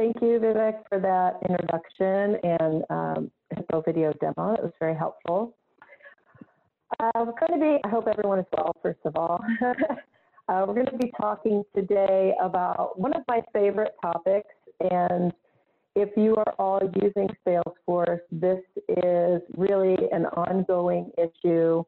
thank 0.00 0.16
you, 0.22 0.38
Vivek, 0.38 0.76
for 0.88 0.98
that 0.98 1.38
introduction 1.46 2.36
and 2.42 2.84
um, 2.88 3.30
Hippo 3.54 3.82
video 3.82 4.14
demo. 4.14 4.54
It 4.54 4.62
was 4.62 4.72
very 4.80 4.94
helpful. 4.94 5.54
Uh, 6.98 7.10
we're 7.16 7.46
going 7.46 7.52
to 7.52 7.58
be, 7.58 7.78
I 7.84 7.88
hope 7.90 8.08
everyone 8.08 8.38
is 8.38 8.46
well, 8.56 8.74
first 8.82 9.00
of 9.04 9.14
all. 9.16 9.44
uh, 10.48 10.64
we're 10.66 10.72
going 10.72 10.86
to 10.86 10.96
be 10.96 11.12
talking 11.20 11.62
today 11.76 12.32
about 12.42 12.98
one 12.98 13.12
of 13.12 13.24
my 13.28 13.42
favorite 13.52 13.92
topics. 14.00 14.48
And 14.90 15.32
if 15.94 16.08
you 16.16 16.34
are 16.36 16.54
all 16.58 16.80
using 17.02 17.28
Salesforce, 17.46 18.20
this 18.32 18.60
is 18.88 19.42
really 19.58 19.98
an 20.12 20.24
ongoing 20.24 21.10
issue 21.18 21.84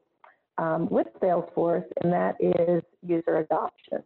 um, 0.58 0.86
with 0.90 1.06
Salesforce, 1.22 1.86
and 2.02 2.12
that 2.12 2.36
is 2.40 2.82
user 3.02 3.38
adoption. 3.38 4.02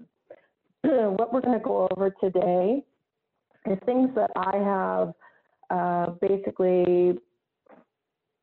what 0.84 1.32
we're 1.32 1.40
going 1.40 1.58
to 1.58 1.64
go 1.64 1.88
over 1.90 2.14
today 2.20 2.84
is 3.70 3.78
things 3.86 4.10
that 4.14 4.30
I 4.36 4.56
have 4.56 5.14
uh, 5.70 6.12
basically 6.20 7.18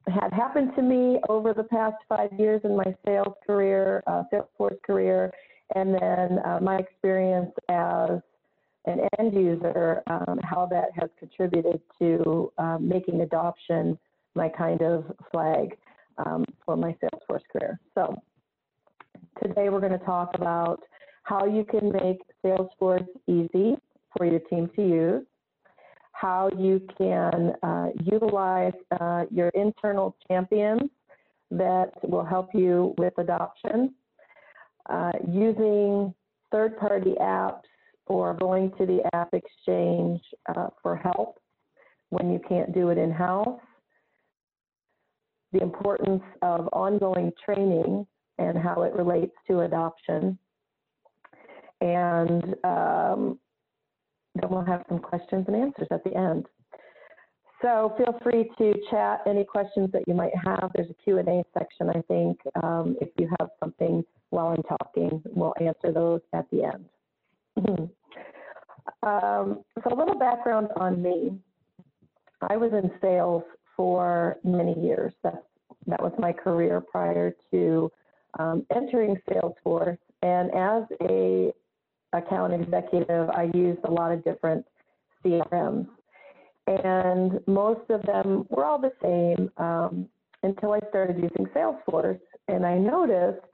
had 0.07 0.33
happened 0.33 0.71
to 0.75 0.81
me 0.81 1.19
over 1.29 1.53
the 1.53 1.63
past 1.63 1.95
five 2.09 2.29
years 2.37 2.61
in 2.63 2.75
my 2.75 2.95
sales 3.05 3.35
career, 3.45 4.03
uh, 4.07 4.23
Salesforce 4.31 4.81
career, 4.85 5.31
and 5.75 5.93
then 5.93 6.39
uh, 6.45 6.59
my 6.61 6.77
experience 6.77 7.51
as 7.69 8.19
an 8.85 9.07
end 9.17 9.33
user, 9.33 10.03
um, 10.07 10.39
how 10.43 10.65
that 10.69 10.89
has 10.99 11.09
contributed 11.17 11.79
to 11.99 12.51
um, 12.57 12.87
making 12.87 13.21
adoption 13.21 13.97
my 14.35 14.49
kind 14.49 14.81
of 14.81 15.05
flag 15.31 15.77
um, 16.25 16.43
for 16.65 16.75
my 16.75 16.93
Salesforce 17.01 17.43
career. 17.51 17.79
So 17.95 18.13
today 19.41 19.69
we're 19.69 19.79
going 19.79 19.97
to 19.97 20.05
talk 20.05 20.31
about 20.35 20.81
how 21.23 21.45
you 21.45 21.63
can 21.63 21.93
make 21.93 22.19
Salesforce 22.43 23.07
easy 23.27 23.77
for 24.17 24.25
your 24.25 24.39
team 24.41 24.69
to 24.75 24.81
use, 24.81 25.25
how 26.11 26.49
you 26.57 26.81
can 26.97 27.53
uh, 27.63 27.87
utilize 28.03 28.73
uh, 28.99 29.25
your 29.31 29.49
internal 29.49 30.15
champions 30.27 30.89
that 31.51 31.91
will 32.03 32.23
help 32.23 32.49
you 32.53 32.93
with 32.97 33.13
adoption, 33.17 33.93
uh, 34.89 35.11
using 35.27 36.13
third-party 36.51 37.15
apps 37.19 37.61
or 38.07 38.33
going 38.33 38.71
to 38.77 38.85
the 38.85 39.01
app 39.13 39.33
exchange 39.33 40.21
uh, 40.55 40.67
for 40.81 40.95
help 40.95 41.39
when 42.09 42.31
you 42.31 42.39
can't 42.47 42.73
do 42.73 42.89
it 42.89 42.97
in-house, 42.97 43.59
the 45.51 45.61
importance 45.61 46.23
of 46.41 46.67
ongoing 46.73 47.31
training 47.43 48.05
and 48.37 48.57
how 48.57 48.83
it 48.83 48.93
relates 48.93 49.33
to 49.47 49.61
adoption, 49.61 50.37
and 51.81 52.55
um, 52.63 53.39
then 54.35 54.49
we'll 54.49 54.65
have 54.65 54.83
some 54.89 54.99
questions 54.99 55.45
and 55.47 55.55
answers 55.55 55.87
at 55.91 56.03
the 56.03 56.15
end. 56.15 56.47
So 57.63 57.93
feel 57.97 58.19
free 58.21 58.49
to 58.57 58.73
chat 58.91 59.21
any 59.25 59.45
questions 59.45 59.89
that 59.93 60.03
you 60.05 60.13
might 60.13 60.33
have. 60.43 60.71
There's 60.75 60.89
a 60.89 61.03
Q&A 61.03 61.43
section, 61.57 61.89
I 61.89 62.01
think. 62.09 62.37
Um, 62.61 62.97
if 62.99 63.07
you 63.17 63.29
have 63.39 63.49
something 63.59 64.03
while 64.31 64.47
I'm 64.47 64.63
talking, 64.63 65.21
we'll 65.25 65.53
answer 65.61 65.93
those 65.93 66.19
at 66.33 66.45
the 66.51 66.63
end. 66.63 66.85
um, 69.03 69.63
so 69.81 69.93
a 69.93 69.95
little 69.95 70.19
background 70.19 70.69
on 70.75 71.01
me. 71.01 71.39
I 72.41 72.57
was 72.57 72.73
in 72.73 72.91
sales 72.99 73.43
for 73.77 74.37
many 74.43 74.77
years. 74.77 75.13
That's, 75.23 75.37
that 75.87 76.01
was 76.01 76.11
my 76.19 76.33
career 76.33 76.81
prior 76.81 77.33
to 77.51 77.89
um, 78.39 78.65
entering 78.75 79.15
Salesforce. 79.29 79.97
And 80.21 80.51
as 80.53 80.83
a 81.01 81.53
account 82.13 82.53
executive, 82.53 83.29
I 83.29 83.49
used 83.53 83.79
a 83.83 83.91
lot 83.91 84.11
of 84.11 84.23
different 84.23 84.65
CRMs. 85.23 85.87
And 86.67 87.39
most 87.45 87.89
of 87.89 88.01
them 88.03 88.45
were 88.49 88.63
all 88.65 88.79
the 88.79 88.93
same 89.01 89.51
um, 89.57 90.07
until 90.43 90.73
I 90.73 90.79
started 90.89 91.17
using 91.17 91.45
Salesforce. 91.53 92.19
And 92.47 92.65
I 92.65 92.77
noticed 92.77 93.45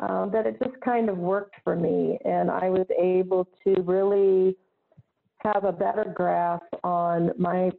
um, 0.00 0.30
that 0.32 0.46
it 0.46 0.56
just 0.62 0.80
kind 0.80 1.08
of 1.08 1.18
worked 1.18 1.56
for 1.64 1.74
me. 1.74 2.18
And 2.24 2.50
I 2.50 2.70
was 2.70 2.86
able 2.96 3.48
to 3.64 3.82
really 3.82 4.56
have 5.38 5.64
a 5.64 5.72
better 5.72 6.12
grasp 6.14 6.66
on 6.84 7.32
my 7.38 7.70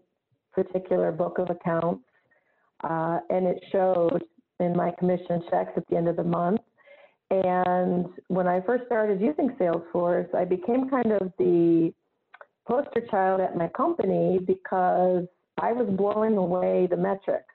particular 0.53 1.12
book 1.12 1.38
of 1.38 1.50
accounts. 1.50 2.03
Uh, 2.84 3.20
and 3.30 3.46
it 3.46 3.62
showed 3.72 4.24
in 4.59 4.76
my 4.76 4.91
commission 5.00 5.41
checks 5.50 5.72
at 5.76 5.88
the 5.88 5.96
end 5.96 6.08
of 6.08 6.16
the 6.16 6.24
month. 6.24 6.59
And 7.31 8.07
when 8.28 8.47
I 8.47 8.62
first 8.62 8.85
started 8.85 9.22
using 9.22 9.50
Salesforce, 9.59 10.34
I 10.34 10.45
became 10.45 10.90
kind 10.90 11.12
of 11.12 11.31
the 11.38 11.94
poster 12.67 13.01
child 13.09 13.41
at 13.41 13.56
my 13.56 13.67
company 13.69 14.40
because 14.45 15.25
I 15.62 15.73
was 15.73 15.88
blowing 15.95 16.38
away 16.38 16.88
the 16.90 16.97
metrics. 16.97 17.53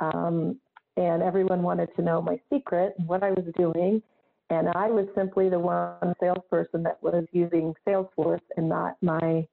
Um, 0.00 0.58
and 0.96 1.22
everyone 1.22 1.62
wanted 1.62 1.88
to 1.96 2.02
know 2.02 2.20
my 2.20 2.38
secret, 2.52 2.94
and 2.98 3.08
what 3.08 3.22
I 3.22 3.30
was 3.30 3.46
doing. 3.56 4.02
And 4.50 4.68
I 4.74 4.88
was 4.88 5.06
simply 5.14 5.48
the 5.48 5.58
one 5.58 6.14
salesperson 6.20 6.82
that 6.82 7.02
was 7.02 7.24
using 7.32 7.74
Salesforce 7.88 8.42
and 8.56 8.68
not 8.68 8.96
my 9.00 9.46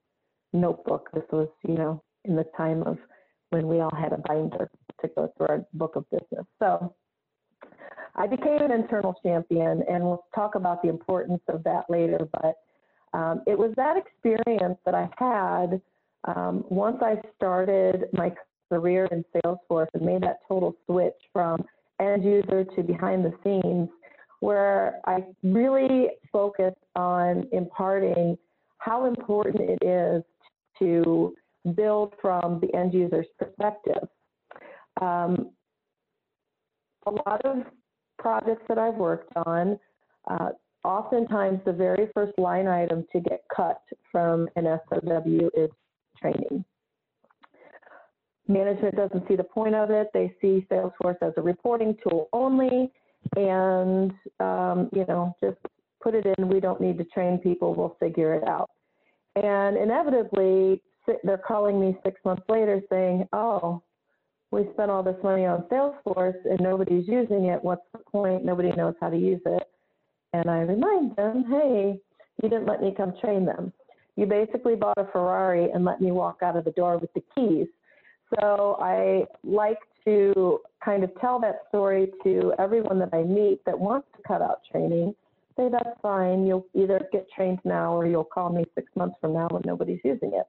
notebook. 0.51 1.09
This 1.13 1.23
was, 1.31 1.47
you 1.65 1.75
know, 1.75 2.03
in 2.25 2.35
the 2.35 2.45
time 2.57 2.83
of 2.83 2.97
when 3.51 3.67
we 3.67 3.79
all 3.79 3.95
had 3.95 4.11
a 4.11 4.17
binder 4.17 4.69
to 5.01 5.07
go 5.15 5.31
through 5.37 5.47
our 5.47 5.65
book 5.73 5.95
of 5.95 6.09
business. 6.09 6.45
So 6.59 6.93
I 8.15 8.27
became 8.27 8.61
an 8.61 8.71
internal 8.71 9.15
champion, 9.23 9.83
and 9.89 10.03
we'll 10.03 10.25
talk 10.35 10.55
about 10.55 10.81
the 10.81 10.89
importance 10.89 11.41
of 11.47 11.63
that 11.63 11.85
later. 11.89 12.27
But 12.31 12.55
um, 13.17 13.43
it 13.47 13.57
was 13.57 13.71
that 13.75 13.95
experience 13.97 14.77
that 14.85 14.95
I 14.95 15.09
had 15.17 15.81
um, 16.25 16.65
once 16.69 16.97
I 17.01 17.15
started 17.35 18.05
my 18.13 18.33
career 18.69 19.07
in 19.11 19.23
Salesforce 19.35 19.87
and 19.93 20.03
made 20.03 20.21
that 20.23 20.39
total 20.47 20.75
switch 20.85 21.15
from 21.33 21.63
end 21.99 22.23
user 22.23 22.63
to 22.63 22.83
behind 22.83 23.25
the 23.25 23.33
scenes, 23.43 23.89
where 24.41 24.99
I 25.05 25.23
really 25.43 26.09
focused 26.31 26.77
on 26.95 27.47
imparting 27.51 28.37
how 28.77 29.05
important 29.05 29.69
it 29.69 29.85
is 29.85 30.23
to 30.79 31.35
build 31.75 32.13
from 32.21 32.59
the 32.61 32.73
end 32.73 32.93
user's 32.93 33.27
perspective. 33.37 34.07
Um, 35.01 35.51
a 37.05 37.11
lot 37.11 37.41
of 37.45 37.63
projects 38.19 38.63
that 38.67 38.77
I've 38.77 38.95
worked 38.95 39.31
on, 39.47 39.79
uh, 40.29 40.49
oftentimes 40.83 41.59
the 41.65 41.73
very 41.73 42.09
first 42.13 42.37
line 42.37 42.67
item 42.67 43.05
to 43.11 43.19
get 43.19 43.41
cut 43.53 43.81
from 44.11 44.47
an 44.55 44.65
SOW 44.89 45.49
is 45.55 45.69
training. 46.21 46.63
Management 48.47 48.95
doesn't 48.95 49.27
see 49.27 49.35
the 49.35 49.43
point 49.43 49.75
of 49.75 49.91
it. 49.91 50.09
They 50.13 50.33
see 50.41 50.65
Salesforce 50.71 51.21
as 51.21 51.33
a 51.37 51.41
reporting 51.41 51.95
tool 52.03 52.29
only, 52.33 52.91
and 53.35 54.11
um, 54.39 54.89
you 54.91 55.05
know, 55.07 55.35
just 55.41 55.57
put 56.01 56.15
it 56.15 56.25
in. 56.25 56.49
We 56.49 56.59
don't 56.59 56.81
need 56.81 56.97
to 56.97 57.03
train 57.05 57.37
people. 57.37 57.75
We'll 57.75 57.95
figure 57.99 58.33
it 58.33 58.47
out. 58.47 58.71
And 59.35 59.77
inevitably, 59.77 60.81
they're 61.23 61.37
calling 61.37 61.79
me 61.79 61.95
six 62.03 62.19
months 62.25 62.43
later 62.49 62.81
saying, 62.89 63.27
"Oh, 63.33 63.83
we 64.51 64.67
spent 64.73 64.89
all 64.89 65.03
this 65.03 65.17
money 65.23 65.45
on 65.45 65.63
Salesforce 65.71 66.43
and 66.45 66.59
nobody's 66.59 67.07
using 67.07 67.45
it. 67.45 67.63
What's 67.63 67.85
the 67.91 67.99
point? 67.99 68.43
Nobody 68.43 68.71
knows 68.71 68.95
how 68.99 69.09
to 69.09 69.17
use 69.17 69.41
it. 69.45 69.63
And 70.33 70.49
I 70.49 70.59
remind 70.59 71.15
them, 71.15 71.45
hey, 71.49 71.99
you 72.41 72.49
didn't 72.49 72.65
let 72.65 72.81
me 72.81 72.93
come 72.95 73.13
train 73.21 73.45
them. 73.45 73.71
You 74.15 74.25
basically 74.25 74.75
bought 74.75 74.97
a 74.97 75.05
Ferrari 75.11 75.71
and 75.71 75.85
let 75.85 76.01
me 76.01 76.11
walk 76.11 76.39
out 76.41 76.57
of 76.57 76.65
the 76.65 76.71
door 76.71 76.97
with 76.97 77.13
the 77.13 77.23
keys. 77.35 77.67
So 78.39 78.77
I 78.81 79.25
like 79.43 79.79
to 80.05 80.59
kind 80.83 81.03
of 81.03 81.11
tell 81.19 81.39
that 81.41 81.61
story 81.69 82.11
to 82.23 82.53
everyone 82.59 82.99
that 82.99 83.09
I 83.13 83.23
meet 83.23 83.63
that 83.65 83.79
wants 83.79 84.07
to 84.17 84.23
cut 84.27 84.41
out 84.41 84.61
training. 84.71 85.15
Say, 85.57 85.69
that's 85.71 85.99
fine. 86.01 86.45
You'll 86.45 86.65
either 86.73 87.07
get 87.11 87.27
trained 87.35 87.59
now 87.65 87.93
or 87.93 88.07
you'll 88.07 88.23
call 88.23 88.49
me 88.49 88.65
six 88.75 88.87
months 88.95 89.15
from 89.21 89.33
now 89.33 89.47
when 89.51 89.61
nobody's 89.65 89.99
using 90.03 90.31
it. 90.33 90.45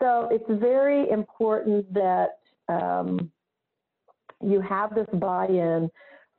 So 0.00 0.28
it's 0.30 0.60
very 0.60 1.08
important 1.10 1.92
that 1.94 2.38
um, 2.68 3.30
you 4.42 4.60
have 4.60 4.94
this 4.94 5.06
buy-in 5.14 5.90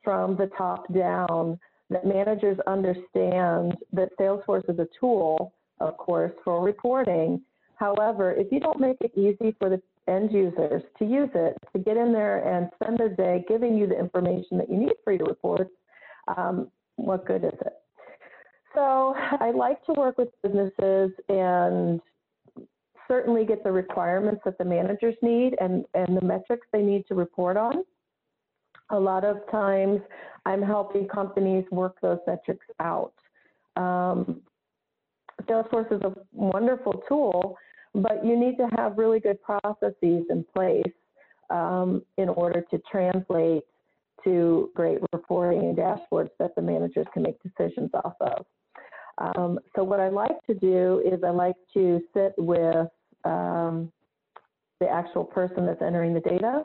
from 0.02 0.36
the 0.36 0.50
top 0.58 0.92
down 0.92 1.58
that 1.90 2.06
managers 2.06 2.58
understand 2.66 3.76
that 3.92 4.10
Salesforce 4.18 4.68
is 4.70 4.78
a 4.78 4.88
tool, 4.98 5.54
of 5.80 5.96
course, 5.96 6.32
for 6.44 6.62
reporting. 6.62 7.40
However, 7.76 8.32
if 8.32 8.52
you 8.52 8.60
don't 8.60 8.80
make 8.80 8.96
it 9.00 9.12
easy 9.16 9.54
for 9.58 9.68
the 9.68 9.80
end 10.06 10.32
users 10.32 10.82
to 10.98 11.04
use 11.04 11.30
it, 11.34 11.56
to 11.72 11.78
get 11.78 11.96
in 11.96 12.12
there 12.12 12.38
and 12.46 12.70
spend 12.74 12.98
their 12.98 13.08
day 13.08 13.44
giving 13.48 13.76
you 13.76 13.86
the 13.86 13.98
information 13.98 14.58
that 14.58 14.70
you 14.70 14.76
need 14.76 14.92
for 15.02 15.12
your 15.12 15.26
reports, 15.26 15.70
um, 16.36 16.68
what 16.96 17.26
good 17.26 17.44
is 17.44 17.58
it? 17.60 17.72
So 18.74 19.14
I 19.16 19.52
like 19.54 19.84
to 19.86 19.92
work 19.92 20.18
with 20.18 20.28
businesses 20.42 21.10
and 21.28 22.00
certainly 23.08 23.44
get 23.44 23.62
the 23.64 23.72
requirements 23.72 24.42
that 24.44 24.58
the 24.58 24.64
managers 24.64 25.14
need 25.22 25.54
and, 25.60 25.84
and 25.94 26.16
the 26.16 26.24
metrics 26.24 26.66
they 26.72 26.82
need 26.82 27.06
to 27.08 27.14
report 27.14 27.56
on. 27.56 27.84
A 28.90 28.98
lot 28.98 29.24
of 29.24 29.38
times 29.50 30.00
I'm 30.46 30.62
helping 30.62 31.08
companies 31.08 31.64
work 31.70 31.96
those 32.02 32.18
metrics 32.26 32.66
out. 32.80 33.14
Um, 33.76 34.42
Salesforce 35.42 35.92
is 35.92 36.00
a 36.02 36.14
wonderful 36.32 37.02
tool, 37.08 37.56
but 37.94 38.24
you 38.24 38.38
need 38.38 38.56
to 38.56 38.68
have 38.76 38.98
really 38.98 39.20
good 39.20 39.40
processes 39.42 40.24
in 40.30 40.44
place 40.54 40.92
um, 41.50 42.02
in 42.18 42.28
order 42.28 42.64
to 42.70 42.80
translate 42.90 43.64
to 44.22 44.70
great 44.74 44.98
reporting 45.12 45.60
and 45.60 45.76
dashboards 45.76 46.30
that 46.38 46.54
the 46.54 46.62
managers 46.62 47.06
can 47.12 47.22
make 47.22 47.36
decisions 47.42 47.90
off 48.04 48.14
of. 48.20 48.46
Um, 49.18 49.58
so 49.74 49.84
what 49.84 50.00
I 50.00 50.08
like 50.08 50.44
to 50.46 50.54
do 50.54 51.02
is 51.04 51.22
I 51.24 51.30
like 51.30 51.56
to 51.74 52.00
sit 52.12 52.34
with 52.36 52.88
um, 53.24 53.92
the 54.80 54.88
actual 54.88 55.24
person 55.24 55.66
that's 55.66 55.82
entering 55.82 56.14
the 56.14 56.20
data, 56.20 56.64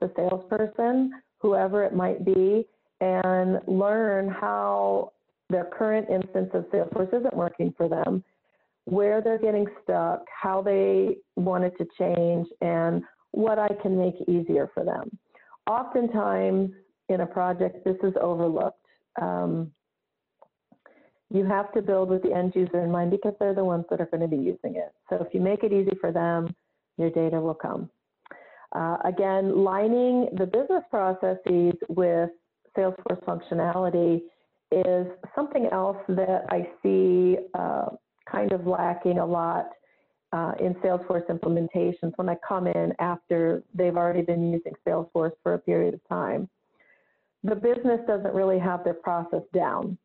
the 0.00 0.10
salesperson, 0.16 1.12
whoever 1.38 1.84
it 1.84 1.94
might 1.94 2.24
be, 2.24 2.66
and 3.00 3.60
learn 3.66 4.28
how 4.28 5.12
their 5.50 5.64
current 5.64 6.08
instance 6.10 6.50
of 6.54 6.64
Salesforce 6.70 7.12
isn't 7.18 7.36
working 7.36 7.72
for 7.76 7.88
them, 7.88 8.24
where 8.86 9.20
they're 9.20 9.38
getting 9.38 9.66
stuck, 9.82 10.24
how 10.42 10.62
they 10.62 11.18
want 11.36 11.64
it 11.64 11.74
to 11.78 11.86
change, 11.98 12.48
and 12.60 13.02
what 13.32 13.58
I 13.58 13.68
can 13.82 13.98
make 13.98 14.14
easier 14.26 14.70
for 14.72 14.84
them. 14.84 15.10
Oftentimes 15.66 16.70
in 17.08 17.20
a 17.20 17.26
project, 17.26 17.84
this 17.84 17.96
is 18.02 18.14
overlooked. 18.20 18.78
Um, 19.20 19.70
you 21.30 21.44
have 21.44 21.72
to 21.72 21.82
build 21.82 22.10
with 22.10 22.22
the 22.22 22.32
end 22.32 22.54
user 22.54 22.84
in 22.84 22.90
mind 22.90 23.10
because 23.10 23.34
they're 23.38 23.54
the 23.54 23.64
ones 23.64 23.84
that 23.90 24.00
are 24.00 24.06
going 24.06 24.20
to 24.20 24.28
be 24.28 24.36
using 24.36 24.76
it. 24.76 24.92
So 25.08 25.16
if 25.16 25.32
you 25.34 25.40
make 25.40 25.64
it 25.64 25.72
easy 25.72 25.96
for 26.00 26.12
them, 26.12 26.54
your 26.98 27.10
data 27.10 27.40
will 27.40 27.54
come. 27.54 27.90
Uh, 28.72 28.96
again, 29.04 29.64
lining 29.64 30.28
the 30.36 30.46
business 30.46 30.82
processes 30.90 31.74
with 31.88 32.30
Salesforce 32.76 33.22
functionality 33.24 34.22
is 34.72 35.06
something 35.34 35.68
else 35.70 35.98
that 36.08 36.44
I 36.50 36.68
see 36.82 37.36
uh, 37.54 37.86
kind 38.30 38.52
of 38.52 38.66
lacking 38.66 39.18
a 39.18 39.26
lot 39.26 39.70
uh, 40.32 40.52
in 40.60 40.74
Salesforce 40.76 41.26
implementations 41.28 42.12
when 42.16 42.28
I 42.28 42.36
come 42.46 42.66
in 42.66 42.92
after 42.98 43.62
they've 43.74 43.96
already 43.96 44.22
been 44.22 44.52
using 44.52 44.72
Salesforce 44.86 45.32
for 45.42 45.54
a 45.54 45.58
period 45.58 45.94
of 45.94 46.00
time. 46.08 46.48
The 47.44 47.54
business 47.54 48.00
doesn't 48.08 48.34
really 48.34 48.58
have 48.58 48.82
their 48.82 48.94
process 48.94 49.42
down. 49.54 49.96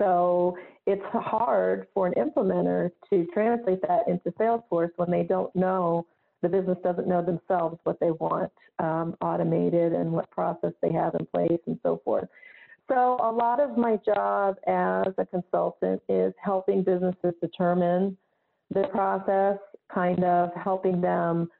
So 0.00 0.56
it's 0.86 1.04
hard 1.12 1.86
for 1.94 2.06
an 2.06 2.14
implementer 2.14 2.90
to 3.10 3.26
translate 3.32 3.82
that 3.82 4.08
into 4.08 4.30
Salesforce 4.32 4.90
when 4.96 5.10
they 5.10 5.22
don't 5.22 5.54
know, 5.54 6.06
the 6.42 6.48
business 6.48 6.78
doesn't 6.82 7.06
know 7.06 7.22
themselves 7.22 7.78
what 7.84 8.00
they 8.00 8.10
want 8.12 8.50
um, 8.78 9.14
automated 9.20 9.92
and 9.92 10.10
what 10.10 10.30
process 10.30 10.72
they 10.80 10.90
have 10.90 11.14
in 11.20 11.26
place 11.26 11.60
and 11.66 11.78
so 11.82 12.00
forth. 12.02 12.26
So 12.88 13.18
a 13.22 13.30
lot 13.30 13.60
of 13.60 13.76
my 13.76 13.98
job 14.04 14.56
as 14.66 15.12
a 15.18 15.26
consultant 15.26 16.02
is 16.08 16.32
helping 16.42 16.82
businesses 16.82 17.34
determine 17.40 18.16
the 18.72 18.84
process, 18.84 19.58
kind 19.92 20.24
of 20.24 20.50
helping 20.54 21.00
them 21.00 21.50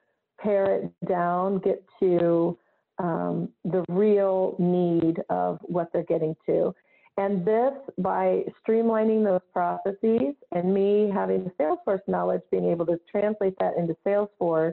pare 0.41 0.77
it 0.77 0.93
down, 1.07 1.59
get 1.59 1.85
to 2.01 2.59
um, 2.99 3.51
the 3.65 3.85
real 3.89 4.57
need 4.59 5.21
of 5.29 5.59
what 5.63 5.93
they're 5.93 6.03
getting 6.05 6.35
to. 6.47 6.75
And 7.21 7.45
this, 7.45 7.75
by 7.99 8.45
streamlining 8.67 9.25
those 9.25 9.43
processes 9.53 10.35
and 10.53 10.73
me 10.73 11.11
having 11.13 11.45
the 11.45 11.51
Salesforce 11.61 12.01
knowledge, 12.09 12.41
being 12.51 12.71
able 12.71 12.87
to 12.87 12.99
translate 13.11 13.53
that 13.61 13.77
into 13.77 13.95
Salesforce, 14.07 14.73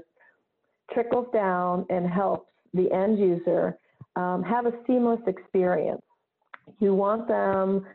trickles 0.94 1.28
down 1.34 1.86
and 1.90 2.08
helps 2.08 2.50
the 2.74 2.90
end 2.94 3.20
user 3.20 3.78
um, 4.16 4.44
have 4.44 4.66
a 4.66 4.72
seamless 4.88 5.20
experience. 5.28 6.02
You 6.80 6.94
want 6.94 7.28
them, 7.28 7.86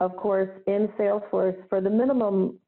of 0.00 0.16
course, 0.16 0.50
in 0.66 0.88
Salesforce 0.98 1.56
for 1.68 1.80
the 1.80 1.90
minimum 1.90 2.58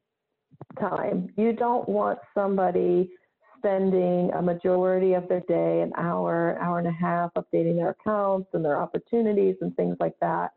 time. 0.79 1.33
You 1.35 1.51
don't 1.51 1.87
want 1.89 2.19
somebody 2.33 3.11
spending 3.57 4.31
a 4.35 4.41
majority 4.41 5.15
of 5.15 5.27
their 5.27 5.41
day, 5.49 5.81
an 5.81 5.91
hour, 5.97 6.57
hour 6.61 6.79
and 6.79 6.87
a 6.87 6.93
half, 6.93 7.33
updating 7.33 7.75
their 7.75 7.89
accounts 7.89 8.47
and 8.53 8.63
their 8.63 8.81
opportunities 8.81 9.57
and 9.59 9.75
things 9.75 9.97
like 9.99 10.15
that 10.21 10.53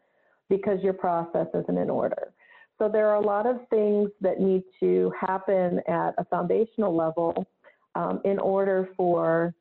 because 0.49 0.83
your 0.83 0.93
process 0.93 1.47
isn't 1.55 1.79
in 1.79 1.91
order. 1.91 2.33
So 2.79 2.89
there 2.89 3.09
are 3.09 3.17
a 3.17 3.27
lot 3.27 3.47
of 3.47 3.57
things 3.71 4.11
that 4.21 4.41
need 4.41 4.63
to 4.81 5.13
happen 5.19 5.81
at 5.89 6.15
a 6.19 6.25
foundational 6.25 6.95
level 6.95 7.47
um, 7.95 8.21
in 8.25 8.39
order 8.39 8.91
for 8.97 9.55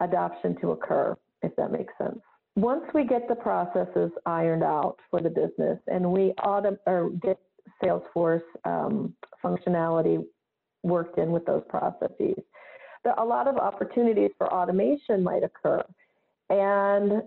adoption 0.00 0.56
to 0.60 0.72
occur, 0.72 1.16
if 1.42 1.54
that 1.56 1.70
makes 1.70 1.92
sense. 1.98 2.18
Once 2.56 2.84
we 2.92 3.04
get 3.04 3.28
the 3.28 3.34
processes 3.34 4.10
ironed 4.26 4.64
out 4.64 4.96
for 5.10 5.20
the 5.20 5.30
business 5.30 5.78
and 5.86 6.04
we 6.04 6.32
autom- 6.40 6.78
or 6.86 7.10
get 7.22 7.38
Salesforce 7.82 8.42
um, 8.64 9.14
functionality 9.42 10.24
worked 10.82 11.18
in 11.18 11.30
with 11.30 11.46
those 11.46 11.62
processes, 11.68 12.34
a 13.16 13.24
lot 13.24 13.46
of 13.46 13.56
opportunities 13.56 14.30
for 14.36 14.52
automation 14.52 15.22
might 15.22 15.42
occur. 15.44 15.82
And 16.50 17.22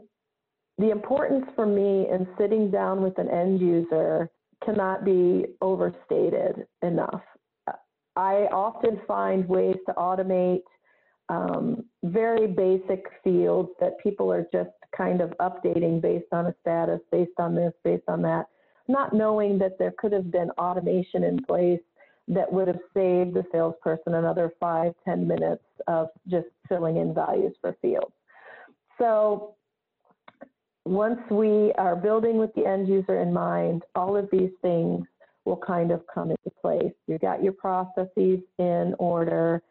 the 0.78 0.90
importance 0.90 1.46
for 1.56 1.66
me 1.66 2.08
in 2.10 2.28
sitting 2.38 2.72
down 2.72 3.02
with 3.02 3.18
an 3.18 3.30
end 3.30 3.60
user 3.60 4.30
cannot 4.66 5.06
be 5.06 5.46
overstated 5.62 6.66
enough. 6.82 7.22
I 8.16 8.48
often 8.52 9.02
find 9.08 9.48
ways 9.48 9.78
to 9.88 9.94
automate 9.94 10.64
um, 11.30 11.86
very 12.04 12.48
basic 12.48 13.06
fields 13.24 13.70
that 13.80 14.00
people 14.02 14.32
are 14.32 14.46
just 14.52 14.70
kind 14.96 15.22
of 15.22 15.34
updating 15.40 16.02
based 16.02 16.32
on 16.32 16.48
a 16.48 16.56
status, 16.62 17.00
based 17.12 17.40
on 17.40 17.56
this, 17.56 17.74
based 17.84 18.04
on 18.08 18.22
that, 18.24 18.48
not 18.88 19.14
knowing 19.14 19.58
that 19.60 19.80
there 19.80 19.94
could 19.98 20.12
have 20.12 20.32
been 20.32 20.52
automation 20.52 21.24
in 21.24 21.44
place 21.44 21.80
that 22.28 22.52
would 22.52 22.68
have 22.68 22.80
saved 22.94 23.34
the 23.34 23.44
salesperson 23.52 24.16
another 24.16 24.54
five, 24.60 24.94
ten 25.04 25.28
minutes 25.28 25.64
of 25.88 26.10
just 26.28 26.48
filling 26.70 26.98
in 26.98 27.14
values 27.14 27.56
for 27.62 27.76
fields. 27.82 28.14
So 28.98 29.56
once 30.86 31.20
we 31.30 31.72
are 31.78 31.96
building 31.96 32.38
with 32.38 32.54
the 32.56 32.66
end 32.66 32.88
user 32.88 33.22
in 33.22 33.32
mind, 33.34 33.84
all 33.96 34.18
of 34.18 34.30
these 34.32 34.52
things 34.62 35.06
will 35.46 35.58
kind 35.58 35.92
of 35.92 36.02
come 36.14 36.32
into 36.32 36.50
place. 36.62 36.94
You've 37.08 37.22
got 37.22 37.44
your 37.44 37.54
processes 37.54 38.40
in 38.60 38.96
order. 39.00 39.62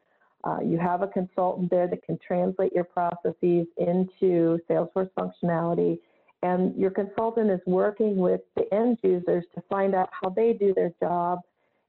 Uh, 0.44 0.58
you 0.64 0.78
have 0.78 1.02
a 1.02 1.06
consultant 1.06 1.70
there 1.70 1.86
that 1.86 2.02
can 2.02 2.18
translate 2.26 2.72
your 2.72 2.84
processes 2.84 3.66
into 3.76 4.58
Salesforce 4.68 5.10
functionality. 5.18 5.98
And 6.42 6.74
your 6.76 6.90
consultant 6.90 7.50
is 7.50 7.60
working 7.66 8.16
with 8.16 8.40
the 8.56 8.72
end 8.74 8.98
users 9.02 9.44
to 9.54 9.62
find 9.69 9.94
out 9.94 10.08
how 10.10 10.31
they 10.31 10.52
do 10.52 10.74
their 10.74 10.92
job 11.00 11.38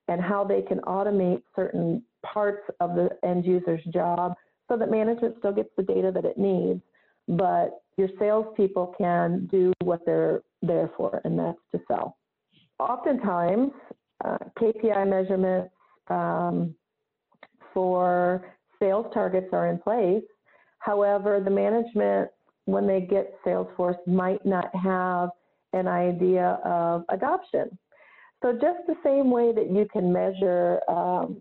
and 0.07 0.21
how 0.21 0.43
they 0.43 0.61
can 0.61 0.79
automate 0.81 1.41
certain 1.55 2.03
parts 2.23 2.61
of 2.79 2.95
the 2.95 3.09
end 3.23 3.45
user's 3.45 3.83
job 3.85 4.35
so 4.69 4.77
that 4.77 4.91
management 4.91 5.35
still 5.39 5.51
gets 5.51 5.69
the 5.75 5.83
data 5.83 6.11
that 6.13 6.25
it 6.25 6.37
needs, 6.37 6.81
but 7.27 7.82
your 7.97 8.09
salespeople 8.19 8.95
can 8.97 9.47
do 9.51 9.73
what 9.83 10.01
they're 10.05 10.41
there 10.61 10.89
for, 10.97 11.21
and 11.23 11.37
that's 11.37 11.57
to 11.73 11.81
sell. 11.87 12.17
Oftentimes, 12.79 13.71
uh, 14.25 14.37
KPI 14.59 15.07
measurements 15.07 15.73
um, 16.09 16.75
for 17.73 18.45
sales 18.79 19.05
targets 19.13 19.47
are 19.53 19.67
in 19.69 19.77
place. 19.77 20.23
However, 20.79 21.39
the 21.39 21.51
management, 21.51 22.29
when 22.65 22.87
they 22.87 23.01
get 23.01 23.33
Salesforce, 23.45 23.95
might 24.07 24.45
not 24.45 24.73
have 24.75 25.29
an 25.73 25.87
idea 25.87 26.59
of 26.65 27.03
adoption. 27.09 27.77
So 28.41 28.51
just 28.53 28.79
the 28.87 28.95
same 29.03 29.31
way 29.31 29.53
that 29.53 29.71
you 29.71 29.87
can 29.91 30.11
measure 30.11 30.81
um, 30.89 31.37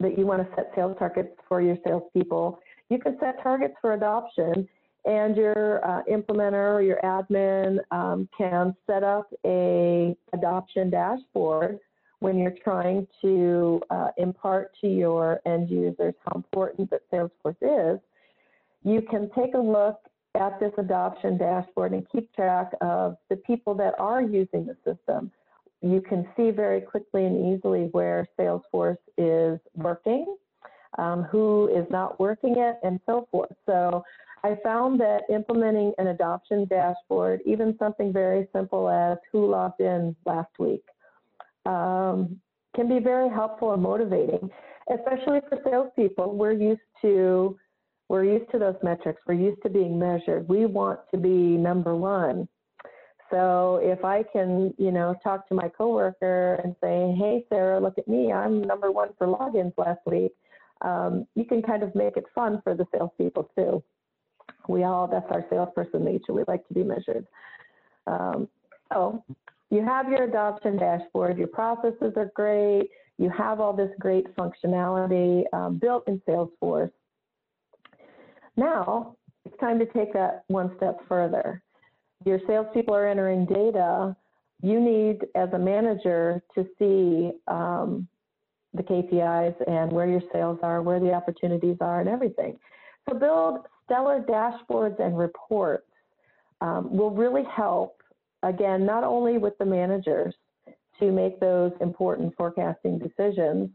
that 0.00 0.18
you 0.18 0.26
want 0.26 0.42
to 0.42 0.54
set 0.54 0.70
sales 0.74 0.96
targets 0.98 1.30
for 1.48 1.62
your 1.62 1.78
salespeople, 1.86 2.58
you 2.90 2.98
can 2.98 3.16
set 3.20 3.42
targets 3.42 3.74
for 3.80 3.94
adoption 3.94 4.68
and 5.04 5.36
your 5.36 5.84
uh, 5.86 6.02
implementer 6.10 6.74
or 6.74 6.82
your 6.82 6.98
admin 7.04 7.78
um, 7.90 8.28
can 8.36 8.74
set 8.86 9.02
up 9.02 9.32
a 9.44 10.16
adoption 10.32 10.90
dashboard 10.90 11.78
when 12.20 12.38
you're 12.38 12.54
trying 12.64 13.06
to 13.20 13.82
uh, 13.90 14.08
impart 14.16 14.72
to 14.80 14.88
your 14.88 15.40
end 15.44 15.68
users 15.68 16.14
how 16.24 16.32
important 16.34 16.88
that 16.90 17.02
Salesforce 17.12 17.94
is. 17.94 18.00
You 18.82 19.02
can 19.02 19.30
take 19.36 19.54
a 19.54 19.58
look 19.58 19.98
at 20.34 20.58
this 20.58 20.72
adoption 20.78 21.36
dashboard 21.36 21.92
and 21.92 22.06
keep 22.10 22.34
track 22.34 22.70
of 22.80 23.16
the 23.28 23.36
people 23.36 23.74
that 23.74 23.94
are 23.98 24.22
using 24.22 24.66
the 24.66 24.76
system. 24.84 25.30
You 25.82 26.00
can 26.00 26.26
see 26.36 26.50
very 26.50 26.80
quickly 26.80 27.26
and 27.26 27.54
easily 27.54 27.88
where 27.92 28.26
Salesforce 28.38 28.96
is 29.18 29.60
working, 29.74 30.34
um, 30.98 31.24
who 31.24 31.68
is 31.68 31.86
not 31.90 32.18
working 32.18 32.56
it, 32.56 32.76
and 32.82 33.00
so 33.04 33.28
forth. 33.30 33.52
So 33.66 34.02
I 34.44 34.58
found 34.62 35.00
that 35.00 35.22
implementing 35.30 35.94
an 35.96 36.08
adoption 36.08 36.66
dashboard, 36.66 37.40
even 37.46 37.76
something 37.78 38.12
very 38.12 38.46
simple 38.52 38.90
as 38.90 39.16
who 39.32 39.50
logged 39.50 39.80
in 39.80 40.14
last 40.26 40.50
week, 40.58 40.84
um, 41.64 42.38
can 42.76 42.86
be 42.86 42.98
very 42.98 43.30
helpful 43.30 43.72
and 43.72 43.82
motivating, 43.82 44.50
especially 44.92 45.40
for 45.48 45.58
salespeople. 45.64 46.36
We're 46.36 46.52
used 46.52 46.82
to 47.00 47.58
we're 48.10 48.24
used 48.24 48.50
to 48.52 48.58
those 48.58 48.76
metrics. 48.82 49.22
We're 49.26 49.32
used 49.32 49.62
to 49.62 49.70
being 49.70 49.98
measured. 49.98 50.46
We 50.46 50.66
want 50.66 51.00
to 51.12 51.16
be 51.16 51.56
number 51.56 51.96
one. 51.96 52.46
So 53.30 53.80
if 53.82 54.04
I 54.04 54.24
can, 54.24 54.74
you 54.76 54.92
know, 54.92 55.16
talk 55.24 55.48
to 55.48 55.54
my 55.54 55.70
coworker 55.70 56.60
and 56.62 56.76
say, 56.82 57.14
hey, 57.18 57.46
Sarah, 57.48 57.80
look 57.80 57.96
at 57.96 58.06
me, 58.06 58.30
I'm 58.30 58.60
number 58.60 58.92
one 58.92 59.08
for 59.16 59.26
logins 59.26 59.72
last 59.78 60.00
week, 60.06 60.32
um, 60.82 61.26
you 61.34 61.46
can 61.46 61.62
kind 61.62 61.82
of 61.82 61.94
make 61.94 62.18
it 62.18 62.26
fun 62.34 62.60
for 62.62 62.74
the 62.74 62.86
salespeople 62.92 63.50
too. 63.56 63.82
We 64.68 64.84
all, 64.84 65.06
that's 65.06 65.26
our 65.30 65.44
salesperson 65.50 66.04
nature, 66.04 66.32
we 66.32 66.44
like 66.48 66.66
to 66.68 66.74
be 66.74 66.82
measured. 66.82 67.26
Um, 68.06 68.48
so 68.92 69.24
you 69.70 69.84
have 69.84 70.08
your 70.08 70.24
adoption 70.24 70.76
dashboard, 70.76 71.38
your 71.38 71.48
processes 71.48 72.12
are 72.16 72.30
great, 72.34 72.90
you 73.18 73.30
have 73.30 73.60
all 73.60 73.72
this 73.72 73.90
great 74.00 74.26
functionality 74.36 75.44
um, 75.52 75.78
built 75.78 76.06
in 76.08 76.20
Salesforce. 76.28 76.90
Now, 78.56 79.16
it's 79.44 79.58
time 79.58 79.78
to 79.78 79.86
take 79.86 80.12
that 80.14 80.44
one 80.48 80.72
step 80.76 81.00
further. 81.08 81.62
Your 82.24 82.40
salespeople 82.46 82.94
are 82.94 83.06
entering 83.06 83.46
data. 83.46 84.16
You 84.62 84.80
need, 84.80 85.26
as 85.34 85.50
a 85.52 85.58
manager, 85.58 86.42
to 86.54 86.66
see 86.78 87.32
um, 87.48 88.08
the 88.72 88.82
KPIs 88.82 89.54
and 89.68 89.92
where 89.92 90.06
your 90.06 90.22
sales 90.32 90.58
are, 90.62 90.82
where 90.82 91.00
the 91.00 91.12
opportunities 91.12 91.76
are, 91.80 92.00
and 92.00 92.08
everything. 92.08 92.58
So 93.08 93.18
build 93.18 93.66
stellar 93.84 94.20
dashboards 94.22 94.98
and 95.00 95.18
reports 95.18 95.86
um, 96.60 96.94
will 96.96 97.10
really 97.10 97.44
help, 97.44 98.02
again, 98.42 98.84
not 98.86 99.04
only 99.04 99.38
with 99.38 99.56
the 99.58 99.64
managers 99.64 100.34
to 101.00 101.10
make 101.10 101.40
those 101.40 101.72
important 101.80 102.34
forecasting 102.36 102.98
decisions, 102.98 103.70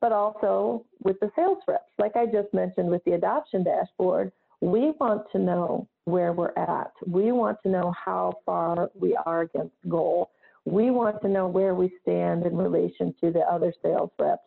but 0.00 0.12
also 0.12 0.84
with 1.02 1.18
the 1.20 1.30
sales 1.36 1.58
reps. 1.68 1.92
Like 1.98 2.16
I 2.16 2.26
just 2.26 2.52
mentioned 2.54 2.90
with 2.90 3.04
the 3.04 3.12
adoption 3.12 3.64
dashboard, 3.64 4.32
we 4.60 4.92
want 5.00 5.24
to 5.32 5.38
know 5.38 5.88
where 6.04 6.32
we're 6.32 6.56
at. 6.56 6.92
We 7.06 7.32
want 7.32 7.58
to 7.62 7.68
know 7.68 7.92
how 8.04 8.34
far 8.46 8.90
we 8.94 9.16
are 9.26 9.42
against 9.42 9.74
goal. 9.88 10.30
We 10.64 10.90
want 10.90 11.20
to 11.22 11.28
know 11.28 11.46
where 11.46 11.74
we 11.74 11.92
stand 12.02 12.46
in 12.46 12.56
relation 12.56 13.14
to 13.20 13.30
the 13.30 13.40
other 13.40 13.72
sales 13.82 14.10
reps 14.18 14.42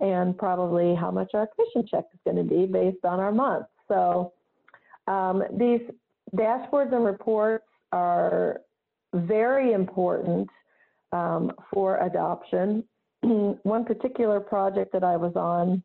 and 0.00 0.36
probably 0.36 0.94
how 0.94 1.10
much 1.10 1.30
our 1.34 1.46
commission 1.46 1.86
check 1.88 2.04
is 2.12 2.20
going 2.24 2.36
to 2.36 2.42
be 2.42 2.66
based 2.66 3.04
on 3.04 3.20
our 3.20 3.32
month. 3.32 3.66
So 3.88 4.32
um, 5.06 5.42
these 5.58 5.80
dashboards 6.34 6.94
and 6.94 7.04
reports 7.04 7.66
are 7.92 8.60
very 9.14 9.72
important 9.72 10.48
um, 11.12 11.52
for 11.72 11.98
adoption. 11.98 12.84
One 13.22 13.84
particular 13.84 14.40
project 14.40 14.92
that 14.92 15.04
I 15.04 15.16
was 15.16 15.34
on 15.36 15.82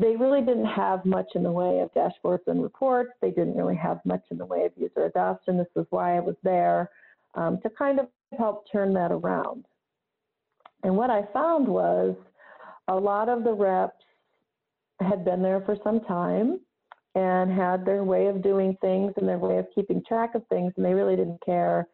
they 0.00 0.16
really 0.16 0.40
didn't 0.40 0.66
have 0.66 1.04
much 1.04 1.26
in 1.34 1.42
the 1.42 1.50
way 1.50 1.80
of 1.80 1.92
dashboards 1.92 2.46
and 2.46 2.62
reports. 2.62 3.10
They 3.20 3.30
didn't 3.30 3.56
really 3.56 3.76
have 3.76 4.00
much 4.04 4.22
in 4.30 4.38
the 4.38 4.46
way 4.46 4.64
of 4.64 4.72
user 4.76 5.06
adoption. 5.06 5.58
This 5.58 5.66
is 5.76 5.86
why 5.90 6.16
I 6.16 6.20
was 6.20 6.36
there 6.42 6.90
um, 7.34 7.58
to 7.62 7.70
kind 7.70 7.98
of 7.98 8.08
help 8.38 8.70
turn 8.70 8.92
that 8.94 9.10
around. 9.10 9.64
And 10.84 10.96
what 10.96 11.10
I 11.10 11.22
found 11.32 11.66
was 11.66 12.14
a 12.86 12.94
lot 12.94 13.28
of 13.28 13.42
the 13.42 13.52
reps 13.52 14.04
had 15.00 15.24
been 15.24 15.42
there 15.42 15.60
for 15.62 15.76
some 15.82 16.00
time 16.00 16.60
and 17.18 17.50
had 17.50 17.84
their 17.84 18.04
way 18.04 18.28
of 18.28 18.42
doing 18.42 18.76
things 18.80 19.12
and 19.16 19.28
their 19.28 19.38
way 19.38 19.58
of 19.58 19.66
keeping 19.74 20.00
track 20.06 20.36
of 20.36 20.46
things, 20.46 20.72
and 20.76 20.86
they 20.86 20.94
really 20.94 21.16
didn't 21.16 21.44
care 21.44 21.88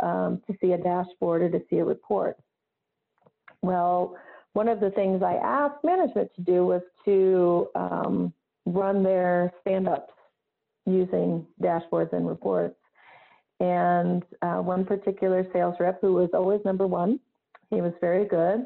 um, 0.00 0.42
to 0.48 0.56
see 0.60 0.72
a 0.72 0.78
dashboard 0.78 1.42
or 1.42 1.50
to 1.50 1.62
see 1.70 1.76
a 1.76 1.84
report. 1.84 2.36
Well, 3.62 4.16
one 4.52 4.66
of 4.66 4.80
the 4.80 4.90
things 4.90 5.22
I 5.22 5.34
asked 5.34 5.84
management 5.84 6.28
to 6.34 6.42
do 6.42 6.66
was 6.66 6.82
to 7.04 7.68
um, 7.76 8.32
run 8.66 9.04
their 9.04 9.52
stand-ups 9.60 10.12
using 10.86 11.46
dashboards 11.62 12.12
and 12.12 12.26
reports. 12.26 12.74
And 13.60 14.24
uh, 14.42 14.56
one 14.56 14.84
particular 14.84 15.46
sales 15.52 15.76
rep 15.78 16.00
who 16.00 16.14
was 16.14 16.30
always 16.34 16.60
number 16.64 16.88
one, 16.88 17.20
he 17.70 17.80
was 17.80 17.92
very 18.00 18.24
good, 18.24 18.64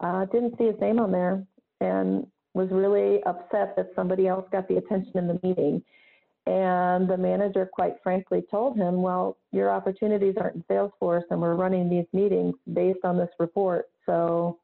uh, 0.00 0.24
didn't 0.26 0.56
see 0.56 0.64
his 0.64 0.80
name 0.80 0.98
on 0.98 1.12
there 1.12 1.44
and 1.82 2.26
was 2.54 2.68
really 2.70 3.22
upset 3.24 3.74
that 3.76 3.90
somebody 3.96 4.26
else 4.26 4.46
got 4.52 4.68
the 4.68 4.76
attention 4.76 5.16
in 5.16 5.26
the 5.26 5.40
meeting. 5.42 5.82
And 6.46 7.08
the 7.08 7.16
manager, 7.16 7.68
quite 7.72 7.94
frankly, 8.02 8.42
told 8.50 8.76
him, 8.76 9.00
well, 9.00 9.36
your 9.52 9.70
opportunities 9.70 10.34
aren't 10.40 10.56
in 10.56 10.64
Salesforce 10.64 11.22
and 11.30 11.40
we're 11.40 11.54
running 11.54 11.88
these 11.88 12.06
meetings 12.12 12.54
based 12.72 13.04
on 13.04 13.16
this 13.16 13.30
report. 13.38 13.86
So 14.06 14.58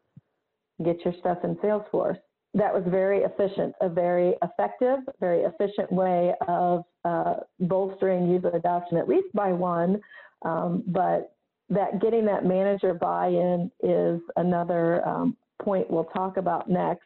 get 0.85 1.04
your 1.04 1.14
stuff 1.21 1.38
in 1.45 1.54
Salesforce. 1.57 2.18
That 2.54 2.75
was 2.75 2.83
very 2.87 3.21
efficient, 3.21 3.75
a 3.80 3.88
very 3.88 4.35
effective, 4.42 5.00
very 5.21 5.42
efficient 5.42 5.92
way 5.92 6.35
of 6.49 6.85
uh, 7.04 7.35
bolstering 7.61 8.28
user 8.28 8.49
adoption, 8.49 8.97
at 8.99 9.09
least 9.09 9.28
by 9.35 9.52
one. 9.52 10.00
Um, 10.42 10.83
but 10.87 11.33
that 11.68 12.00
getting 12.00 12.25
that 12.26 12.45
manager 12.45 12.95
buy-in 12.95 13.71
is 13.83 14.21
another 14.37 15.07
um, 15.07 15.37
point 15.62 15.90
we'll 15.90 16.04
talk 16.04 16.38
about 16.38 16.68
next. 16.68 17.04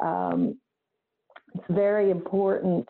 Um, 0.00 0.58
it's 1.54 1.64
very 1.70 2.10
important 2.10 2.88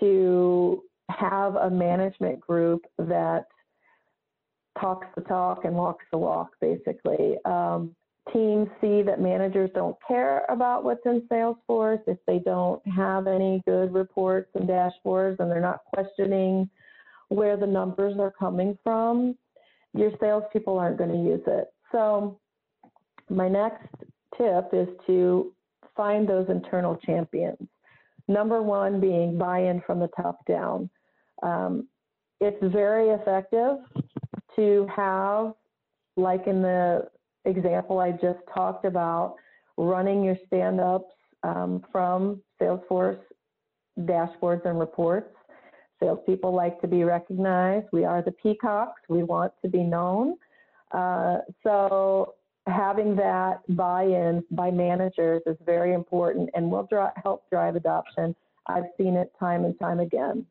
to 0.00 0.82
have 1.10 1.56
a 1.56 1.70
management 1.70 2.40
group 2.40 2.84
that 2.98 3.44
talks 4.80 5.06
the 5.14 5.22
talk 5.22 5.64
and 5.64 5.74
walks 5.74 6.04
the 6.10 6.18
walk, 6.18 6.50
basically. 6.60 7.36
Um, 7.44 7.94
teams 8.32 8.68
see 8.80 9.02
that 9.02 9.20
managers 9.20 9.70
don't 9.74 9.96
care 10.06 10.44
about 10.48 10.82
what's 10.82 11.04
in 11.04 11.22
Salesforce, 11.30 12.00
if 12.06 12.18
they 12.26 12.38
don't 12.38 12.84
have 12.88 13.26
any 13.26 13.62
good 13.66 13.92
reports 13.92 14.50
and 14.54 14.68
dashboards 14.68 15.38
and 15.38 15.50
they're 15.50 15.60
not 15.60 15.84
questioning 15.94 16.68
where 17.28 17.56
the 17.56 17.66
numbers 17.66 18.16
are 18.18 18.32
coming 18.32 18.76
from, 18.82 19.36
your 19.92 20.10
salespeople 20.20 20.78
aren't 20.78 20.98
going 20.98 21.10
to 21.12 21.16
use 21.16 21.42
it. 21.46 21.72
So 21.92 22.38
my 23.28 23.48
next 23.48 23.86
tip 24.36 24.70
is 24.72 24.88
to 25.06 25.53
find 25.96 26.28
those 26.28 26.46
internal 26.48 26.96
champions. 26.96 27.68
Number 28.28 28.62
one 28.62 29.00
being 29.00 29.36
buy-in 29.36 29.82
from 29.86 30.00
the 30.00 30.08
top 30.16 30.44
down. 30.46 30.88
Um, 31.42 31.88
it's 32.40 32.62
very 32.62 33.10
effective 33.10 33.78
to 34.56 34.86
have, 34.94 35.54
like 36.16 36.46
in 36.46 36.62
the 36.62 37.08
example 37.44 37.98
I 37.98 38.12
just 38.12 38.38
talked 38.54 38.84
about, 38.84 39.36
running 39.76 40.24
your 40.24 40.36
stand-ups 40.46 41.12
um, 41.42 41.84
from 41.92 42.42
Salesforce 42.60 43.20
dashboards 44.00 44.64
and 44.64 44.78
reports. 44.78 45.34
Salespeople 46.00 46.52
like 46.52 46.80
to 46.80 46.88
be 46.88 47.04
recognized. 47.04 47.86
We 47.92 48.04
are 48.04 48.22
the 48.22 48.32
peacocks. 48.32 49.00
We 49.08 49.22
want 49.22 49.52
to 49.62 49.68
be 49.68 49.82
known. 49.82 50.36
Uh, 50.92 51.38
so 51.62 52.34
having 52.66 53.14
that 53.16 53.60
buy-in 53.68 54.42
by 54.50 54.70
managers 54.70 55.42
is 55.46 55.56
very 55.64 55.92
important 55.92 56.48
and 56.54 56.70
will 56.70 56.88
help 57.22 57.48
drive 57.50 57.76
adoption. 57.76 58.34
I've 58.66 58.84
seen 58.96 59.14
it 59.16 59.32
time 59.38 59.64
and 59.64 59.78
time 59.78 60.00
again. 60.00 60.46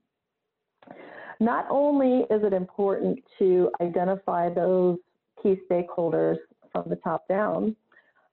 Not 1.40 1.66
only 1.70 2.26
is 2.30 2.44
it 2.44 2.54
important 2.54 3.20
to 3.40 3.72
identify 3.82 4.54
those 4.54 4.98
key 5.42 5.58
stakeholders 5.70 6.38
from 6.72 6.86
the 6.88 6.96
top 6.98 7.28
down, 7.28 7.76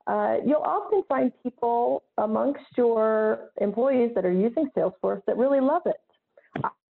uh, 0.07 0.37
you'll 0.45 0.63
often 0.63 1.03
find 1.09 1.33
people 1.43 2.03
amongst 2.19 2.65
your 2.77 3.51
employees 3.61 4.11
that 4.15 4.25
are 4.25 4.33
using 4.33 4.69
Salesforce 4.77 5.25
that 5.27 5.37
really 5.37 5.61
love 5.61 5.83
it. 5.87 6.01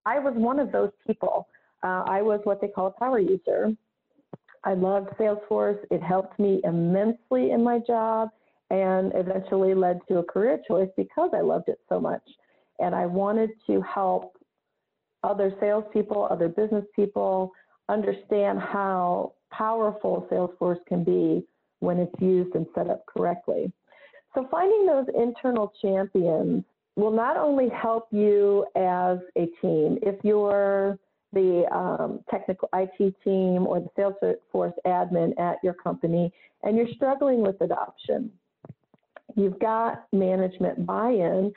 I 0.06 0.20
was 0.20 0.34
one 0.36 0.60
of 0.60 0.72
those 0.72 0.92
people. 1.06 1.48
Uh, 1.84 2.04
I 2.08 2.22
was 2.22 2.40
what 2.44 2.62
they 2.62 2.68
call 2.68 2.88
a 2.88 2.92
power 2.92 3.20
user. 3.20 3.72
I 4.64 4.74
loved 4.74 5.10
Salesforce. 5.18 5.80
It 5.92 6.02
helped 6.02 6.40
me 6.40 6.62
immensely 6.64 7.52
in 7.52 7.64
my 7.64 7.80
job 7.80 8.30
and 8.70 9.12
eventually 9.16 9.74
led 9.74 10.00
to 10.08 10.20
a 10.20 10.24
career 10.24 10.60
choice 10.68 10.90
because 10.96 11.32
I 11.34 11.42
loved 11.42 11.70
it 11.70 11.80
so 11.90 12.00
much. 12.00 12.24
And 12.80 12.94
I 12.94 13.06
wanted 13.06 13.52
to 13.68 13.82
help 13.82 14.38
other 15.24 15.54
salespeople, 15.60 16.28
other 16.30 16.48
business 16.48 16.86
people 16.96 17.52
understand 17.90 18.60
how 18.60 19.34
powerful 19.52 20.28
Salesforce 20.32 20.80
can 20.88 21.04
be 21.04 21.46
when 21.80 21.98
it's 21.98 22.22
used 22.22 22.56
and 22.56 22.66
set 22.76 22.90
up 22.90 23.06
correctly. 23.06 23.72
So 24.36 24.48
finding 24.52 24.86
those 24.86 25.08
internal 25.18 25.74
champions 25.82 26.64
will 26.96 27.12
not 27.12 27.38
only 27.38 27.70
help 27.70 28.08
you 28.12 28.66
as 28.76 29.18
a 29.38 29.48
team, 29.62 29.98
if 30.02 30.16
you're 30.24 31.00
the 31.34 31.66
um, 31.72 32.20
technical 32.30 32.70
IT 32.74 33.16
team 33.24 33.68
or 33.68 33.80
the 33.80 33.90
Salesforce 33.98 34.74
admin 34.86 35.40
at 35.40 35.58
your 35.64 35.74
company 35.74 36.32
and 36.64 36.76
you're 36.76 36.90
struggling 36.96 37.42
with 37.42 37.60
adoption, 37.62 38.32
you've 39.36 39.60
got 39.60 40.06
management 40.12 40.86
buy-in, 40.86 41.54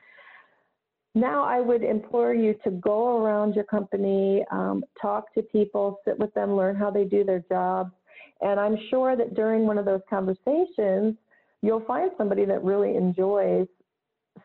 now 1.14 1.45
I 1.45 1.61
would 1.61 1.83
implore 1.83 2.33
you 2.33 2.55
to 2.64 2.71
go 2.71 3.23
around 3.23 3.55
your 3.55 3.64
company, 3.64 4.45
um, 4.50 4.83
talk 5.00 5.33
to 5.35 5.43
people, 5.43 6.00
sit 6.07 6.19
with 6.19 6.33
them, 6.35 6.57
learn 6.57 6.75
how 6.75 6.91
they 6.91 7.05
do 7.05 7.23
their 7.23 7.45
jobs. 7.50 7.93
And 8.41 8.59
I'm 8.59 8.79
sure 8.88 9.14
that 9.17 9.35
during 9.35 9.67
one 9.67 9.76
of 9.76 9.85
those 9.85 10.00
conversations, 10.09 11.17
you'll 11.61 11.85
find 11.87 12.11
somebody 12.17 12.45
that 12.47 12.64
really 12.64 12.97
enjoys 12.97 13.67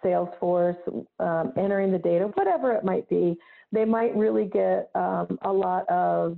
Salesforce, 0.04 0.78
um, 1.20 1.54
entering 1.58 1.92
the 1.92 1.98
data, 1.98 2.26
whatever 2.34 2.74
it 2.74 2.84
might 2.84 3.08
be. 3.10 3.38
They 3.72 3.86
might 3.86 4.16
really 4.16 4.46
get 4.46 4.90
um, 4.96 5.38
a 5.42 5.52
lot 5.52 5.88
of 5.90 6.38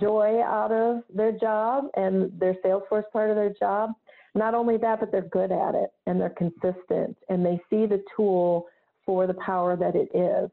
joy 0.00 0.42
out 0.42 0.70
of 0.70 1.02
their 1.14 1.32
job 1.32 1.84
and 1.96 2.30
their 2.38 2.54
Salesforce 2.64 3.04
part 3.12 3.30
of 3.30 3.36
their 3.36 3.54
job. 3.58 3.92
Not 4.34 4.54
only 4.54 4.76
that, 4.78 5.00
but 5.00 5.10
they're 5.10 5.22
good 5.22 5.50
at 5.50 5.74
it 5.74 5.90
and 6.06 6.20
they're 6.20 6.30
consistent 6.30 7.16
and 7.28 7.44
they 7.44 7.60
see 7.70 7.86
the 7.86 8.02
tool 8.14 8.66
for 9.04 9.26
the 9.26 9.34
power 9.34 9.76
that 9.76 9.96
it 9.96 10.10
is. 10.14 10.50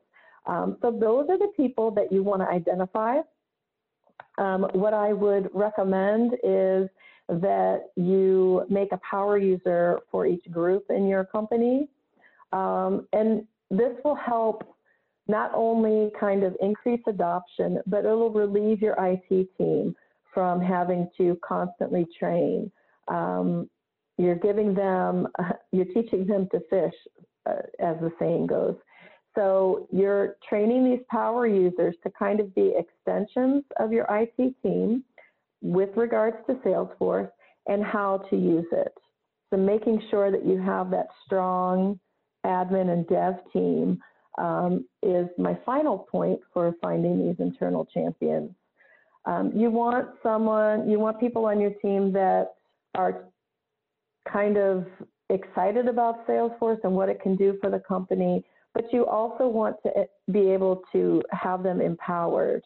Um, 0.47 0.77
so 0.81 0.91
those 0.91 1.27
are 1.29 1.37
the 1.37 1.51
people 1.57 1.91
that 1.91 2.11
you 2.11 2.23
want 2.23 2.41
to 2.41 2.47
identify. 2.47 3.19
Um, 4.37 4.67
what 4.73 4.93
I 4.93 5.13
would 5.13 5.49
recommend 5.53 6.33
is 6.43 6.89
that 7.27 7.85
you 7.95 8.65
make 8.69 8.91
a 8.91 8.99
power 9.09 9.37
user 9.37 9.99
for 10.11 10.25
each 10.25 10.45
group 10.51 10.85
in 10.89 11.07
your 11.07 11.25
company. 11.25 11.87
Um, 12.53 13.07
and 13.13 13.45
this 13.71 13.93
will 14.03 14.15
help 14.15 14.74
not 15.27 15.51
only 15.53 16.11
kind 16.19 16.43
of 16.43 16.55
increase 16.61 17.01
adoption, 17.07 17.81
but 17.87 18.05
it'll 18.05 18.31
relieve 18.31 18.81
your 18.81 18.95
IT 18.99 19.47
team 19.57 19.95
from 20.33 20.61
having 20.61 21.09
to 21.17 21.37
constantly 21.43 22.05
train. 22.19 22.71
Um, 23.07 23.69
you're 24.17 24.35
giving 24.35 24.73
them, 24.73 25.27
you're 25.71 25.85
teaching 25.85 26.25
them 26.25 26.47
to 26.51 26.59
fish, 26.69 26.93
uh, 27.45 27.61
as 27.79 27.97
the 28.01 28.11
saying 28.19 28.47
goes. 28.47 28.75
So 29.35 29.87
you're 29.91 30.37
training 30.47 30.85
these 30.85 31.03
power 31.09 31.45
users 31.45 31.95
to 32.03 32.11
kind 32.17 32.39
of 32.39 32.55
be 32.55 32.73
extensions 32.77 33.63
of 33.79 33.91
your 33.91 34.05
IT 34.09 34.55
team 34.63 35.03
with 35.61 35.89
regards 35.97 36.37
to 36.47 36.53
Salesforce 36.55 37.29
and 37.67 37.83
how 37.83 38.19
to 38.29 38.37
use 38.37 38.67
it. 38.71 38.93
So 39.49 39.57
making 39.57 40.01
sure 40.09 40.31
that 40.31 40.45
you 40.45 40.61
have 40.61 40.89
that 40.91 41.07
strong 41.25 41.99
admin 42.45 42.91
and 42.91 43.07
dev 43.07 43.35
team 43.51 43.99
um, 44.37 44.85
is 45.01 45.27
my 45.37 45.57
final 45.65 45.99
point 45.99 46.39
for 46.53 46.75
finding 46.81 47.25
these 47.25 47.35
internal 47.39 47.85
champions. 47.85 48.51
Um, 49.25 49.51
you 49.55 49.71
want 49.71 50.09
someone, 50.21 50.89
you 50.89 50.99
want 50.99 51.19
people 51.19 51.45
on 51.45 51.59
your 51.59 51.71
team 51.71 52.11
that 52.13 52.55
are 52.93 53.25
kind 54.31 54.57
of 54.57 54.85
excited 55.29 55.87
about 55.87 56.27
Salesforce 56.27 56.79
and 56.83 56.93
what 56.93 57.09
it 57.09 57.21
can 57.21 57.35
do 57.35 57.57
for 57.61 57.69
the 57.69 57.79
company, 57.79 58.43
but 58.73 58.91
you 58.93 59.05
also 59.05 59.47
want 59.47 59.77
to 59.83 60.07
be 60.31 60.49
able 60.49 60.83
to 60.91 61.21
have 61.31 61.63
them 61.63 61.81
empowered. 61.81 62.63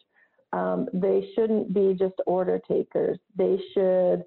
Um, 0.52 0.88
they 0.92 1.28
shouldn't 1.34 1.72
be 1.72 1.94
just 1.98 2.14
order 2.26 2.60
takers. 2.68 3.18
They 3.36 3.58
should 3.72 4.24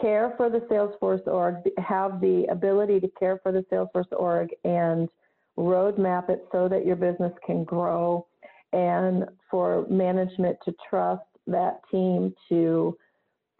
care 0.00 0.34
for 0.36 0.50
the 0.50 0.58
Salesforce 0.70 1.26
org, 1.26 1.56
have 1.78 2.20
the 2.20 2.46
ability 2.50 3.00
to 3.00 3.08
care 3.18 3.40
for 3.42 3.50
the 3.50 3.64
Salesforce 3.72 4.12
org 4.12 4.50
and 4.64 5.08
roadmap 5.58 6.30
it 6.30 6.46
so 6.52 6.68
that 6.68 6.84
your 6.84 6.96
business 6.96 7.32
can 7.46 7.64
grow 7.64 8.26
and 8.72 9.24
for 9.50 9.86
management 9.88 10.58
to 10.64 10.74
trust 10.88 11.22
that 11.46 11.80
team 11.90 12.34
to 12.48 12.96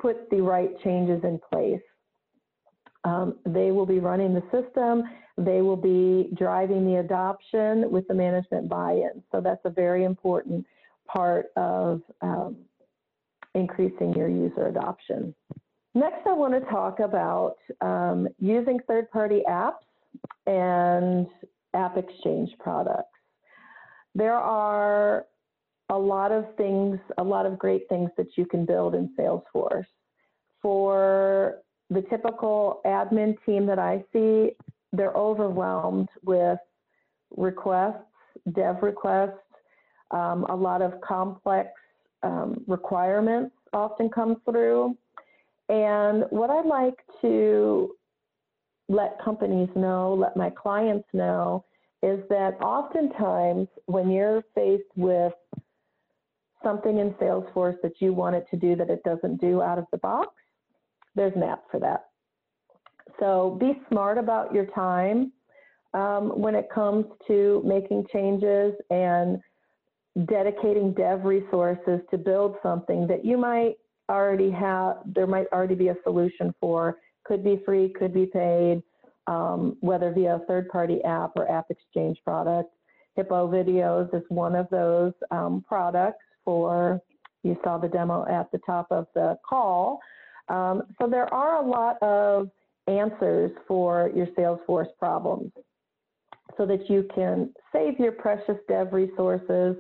put 0.01 0.29
the 0.31 0.41
right 0.41 0.71
changes 0.83 1.23
in 1.23 1.39
place. 1.53 1.81
Um, 3.05 3.37
they 3.47 3.71
will 3.71 3.87
be 3.87 3.99
running 3.99 4.35
the 4.35 4.43
system. 4.51 5.05
They 5.37 5.61
will 5.61 5.77
be 5.77 6.31
driving 6.35 6.87
the 6.87 7.01
adoption 7.01 7.91
with 7.91 8.09
the 8.09 8.15
management 8.15 8.69
buy-in. 8.69 9.23
So 9.31 9.41
that's 9.41 9.65
a 9.65 9.71
very 9.71 10.05
important 10.05 10.67
part 11.07 11.47
of 11.57 12.01
um, 12.23 12.57
increasing 13.55 14.15
your 14.15 14.29
user 14.29 14.67
adoption. 14.69 15.35
Next, 15.95 16.27
I 16.27 16.33
want 16.33 16.55
to 16.55 16.71
talk 16.71 16.99
about 16.99 17.57
um, 17.81 18.27
using 18.41 18.81
third-party 18.89 19.43
apps 19.49 19.85
and 20.47 21.27
App 21.75 21.97
Exchange 21.97 22.51
products. 22.59 23.09
There 24.15 24.37
are 24.37 25.27
a 25.91 25.99
lot 25.99 26.33
of 26.33 26.45
things, 26.57 26.99
a 27.19 27.23
lot 27.23 27.47
of 27.47 27.59
great 27.59 27.89
things 27.89 28.11
that 28.17 28.37
you 28.37 28.47
can 28.47 28.65
build 28.65 28.95
in 28.95 29.15
Salesforce. 29.19 29.87
For 30.63 31.59
the 31.91 32.03
typical 32.03 32.81
admin 32.87 33.37
team 33.45 33.67
that 33.67 33.79
I 33.79 34.03
see, 34.13 34.53
they're 34.93 35.13
overwhelmed 35.13 36.09
with 36.23 36.59
requests, 37.37 38.05
dev 38.53 38.77
requests, 38.83 39.39
um, 40.11 40.45
a 40.49 40.55
lot 40.55 40.81
of 40.81 41.01
complex 41.01 41.71
um, 42.23 42.65
requirements 42.67 43.55
often 43.73 44.09
come 44.09 44.41
through. 44.45 44.97
And 45.69 46.25
what 46.31 46.51
I 46.51 46.63
like 46.63 46.99
to 47.23 47.95
let 48.89 49.19
companies 49.23 49.69
know, 49.75 50.15
let 50.15 50.37
my 50.37 50.51
clients 50.51 51.09
know, 51.13 51.65
is 52.05 52.21
that 52.29 52.61
oftentimes 52.61 53.67
when 53.87 54.11
you're 54.11 54.43
faced 54.55 54.83
with 54.95 55.33
something 56.63 56.99
in 56.99 57.13
Salesforce 57.15 57.77
that 57.83 57.95
you 58.01 58.13
want 58.13 58.37
it 58.37 58.47
to 58.51 58.59
do 58.59 58.77
that 58.77 58.91
it 58.91 59.03
doesn't 59.05 59.41
do 59.41 59.63
out 59.63 59.79
of 59.79 59.87
the 59.91 59.99
box, 59.99 60.29
there's 61.15 61.35
an 61.35 61.43
app 61.43 61.63
for 61.71 61.81
that. 61.81 62.07
So 63.19 63.57
be 63.59 63.81
smart 63.89 64.19
about 64.19 64.53
your 64.53 64.67
time 64.67 65.33
um, 65.95 66.39
when 66.39 66.55
it 66.55 66.69
comes 66.75 67.07
to 67.27 67.63
making 67.65 68.07
changes 68.13 68.75
and 68.91 69.39
dedicating 70.27 70.93
dev 70.93 71.25
resources 71.25 72.01
to 72.11 72.19
build 72.19 72.57
something 72.63 73.07
that 73.07 73.25
you 73.25 73.39
might 73.39 73.77
already 74.11 74.51
have, 74.51 74.99
there 75.07 75.27
might 75.27 75.47
already 75.53 75.75
be 75.75 75.89
a 75.89 75.97
solution 76.05 76.55
for 76.61 76.99
could 77.25 77.43
be 77.43 77.63
free, 77.65 77.89
could 77.89 78.13
be 78.13 78.27
paid, 78.27 78.83
um, 79.27 79.77
whether 79.81 80.13
via 80.13 80.37
a 80.37 80.39
third-party 80.41 81.03
app 81.05 81.33
or 81.37 81.51
app 81.51 81.67
exchange 81.71 82.19
product. 82.25 82.71
Hippo 83.17 83.49
Videos 83.49 84.13
is 84.15 84.23
one 84.29 84.55
of 84.55 84.69
those 84.71 85.13
um, 85.31 85.65
products 85.67 86.25
for, 86.45 87.01
you 87.43 87.57
saw 87.63 87.79
the 87.79 87.89
demo 87.89 88.27
at 88.27 88.51
the 88.53 88.59
top 88.67 88.89
of 88.91 89.07
the 89.15 89.39
call. 89.49 90.01
Um, 90.49 90.83
so 91.01 91.09
there 91.09 91.33
are 91.33 91.63
a 91.65 91.67
lot 91.67 92.03
of 92.03 92.51
answers 92.87 93.53
for 93.67 94.11
your 94.15 94.27
Salesforce 94.39 94.89
problems 94.99 95.53
so 96.57 96.67
that 96.67 96.91
you 96.91 97.09
can 97.15 97.53
save 97.73 97.99
your 97.99 98.13
precious 98.13 98.57
dev 98.69 98.93
resources 98.93 99.77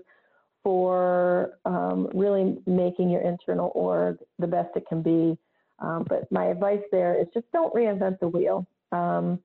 for 0.62 1.58
um, 1.66 2.08
really 2.14 2.56
making 2.66 3.10
your 3.10 3.20
internal 3.20 3.70
org 3.74 4.16
the 4.38 4.46
best 4.46 4.70
it 4.74 4.84
can 4.88 5.02
be 5.02 5.36
um, 5.78 6.04
but 6.08 6.30
my 6.30 6.46
advice 6.46 6.82
there 6.92 7.20
is 7.20 7.26
just 7.34 7.50
don't 7.52 7.74
reinvent 7.74 8.20
the 8.20 8.28
wheel. 8.28 8.66
Um, 8.94 9.40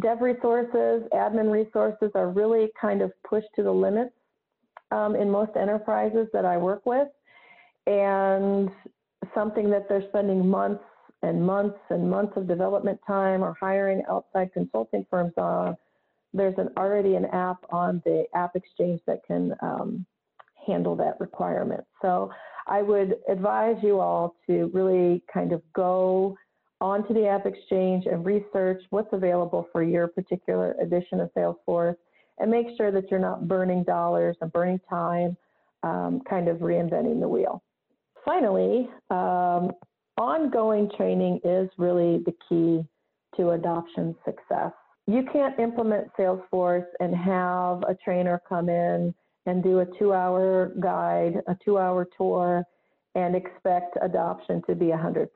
dev 0.00 0.20
resources, 0.20 1.08
admin 1.12 1.50
resources 1.50 2.10
are 2.14 2.28
really 2.30 2.70
kind 2.80 3.02
of 3.02 3.12
pushed 3.28 3.48
to 3.56 3.62
the 3.62 3.70
limits 3.70 4.12
um, 4.90 5.14
in 5.16 5.30
most 5.30 5.52
enterprises 5.56 6.28
that 6.32 6.44
I 6.44 6.56
work 6.56 6.84
with. 6.86 7.08
And 7.86 8.70
something 9.34 9.70
that 9.70 9.88
they're 9.88 10.06
spending 10.08 10.48
months 10.48 10.84
and 11.22 11.44
months 11.44 11.78
and 11.90 12.08
months 12.08 12.32
of 12.36 12.46
development 12.46 13.00
time 13.06 13.42
or 13.42 13.56
hiring 13.58 14.02
outside 14.08 14.52
consulting 14.52 15.04
firms 15.10 15.32
on, 15.36 15.76
there's 16.32 16.54
an, 16.58 16.68
already 16.76 17.16
an 17.16 17.24
app 17.26 17.58
on 17.70 18.02
the 18.04 18.24
App 18.34 18.54
Exchange 18.54 19.00
that 19.06 19.20
can 19.26 19.54
um, 19.60 20.06
handle 20.66 20.94
that 20.96 21.18
requirement. 21.18 21.84
So 22.02 22.30
I 22.66 22.82
would 22.82 23.16
advise 23.28 23.76
you 23.82 23.98
all 23.98 24.36
to 24.46 24.70
really 24.72 25.22
kind 25.32 25.52
of 25.52 25.62
go 25.72 26.36
onto 26.80 27.12
the 27.12 27.26
App 27.26 27.46
Exchange 27.46 28.06
and 28.06 28.24
research 28.24 28.82
what's 28.90 29.12
available 29.12 29.68
for 29.72 29.82
your 29.82 30.08
particular 30.08 30.74
edition 30.80 31.20
of 31.20 31.30
Salesforce 31.36 31.96
and 32.38 32.50
make 32.50 32.66
sure 32.76 32.90
that 32.92 33.10
you're 33.10 33.20
not 33.20 33.48
burning 33.48 33.82
dollars 33.82 34.36
and 34.40 34.52
burning 34.52 34.80
time, 34.88 35.36
um, 35.82 36.20
kind 36.28 36.48
of 36.48 36.58
reinventing 36.58 37.20
the 37.20 37.28
wheel. 37.28 37.62
Finally, 38.24 38.88
um, 39.10 39.72
ongoing 40.16 40.90
training 40.96 41.40
is 41.44 41.68
really 41.78 42.18
the 42.26 42.34
key 42.48 42.86
to 43.36 43.50
adoption 43.50 44.14
success. 44.24 44.72
You 45.06 45.24
can't 45.32 45.58
implement 45.58 46.08
Salesforce 46.18 46.86
and 47.00 47.14
have 47.14 47.82
a 47.88 47.96
trainer 48.04 48.40
come 48.48 48.68
in 48.68 49.14
and 49.46 49.62
do 49.62 49.80
a 49.80 49.86
two 49.98 50.12
hour 50.12 50.72
guide, 50.80 51.40
a 51.46 51.56
two 51.64 51.78
hour 51.78 52.06
tour, 52.16 52.62
and 53.14 53.34
expect 53.34 53.96
adoption 54.02 54.62
to 54.68 54.74
be 54.74 54.86
100%. 54.86 55.28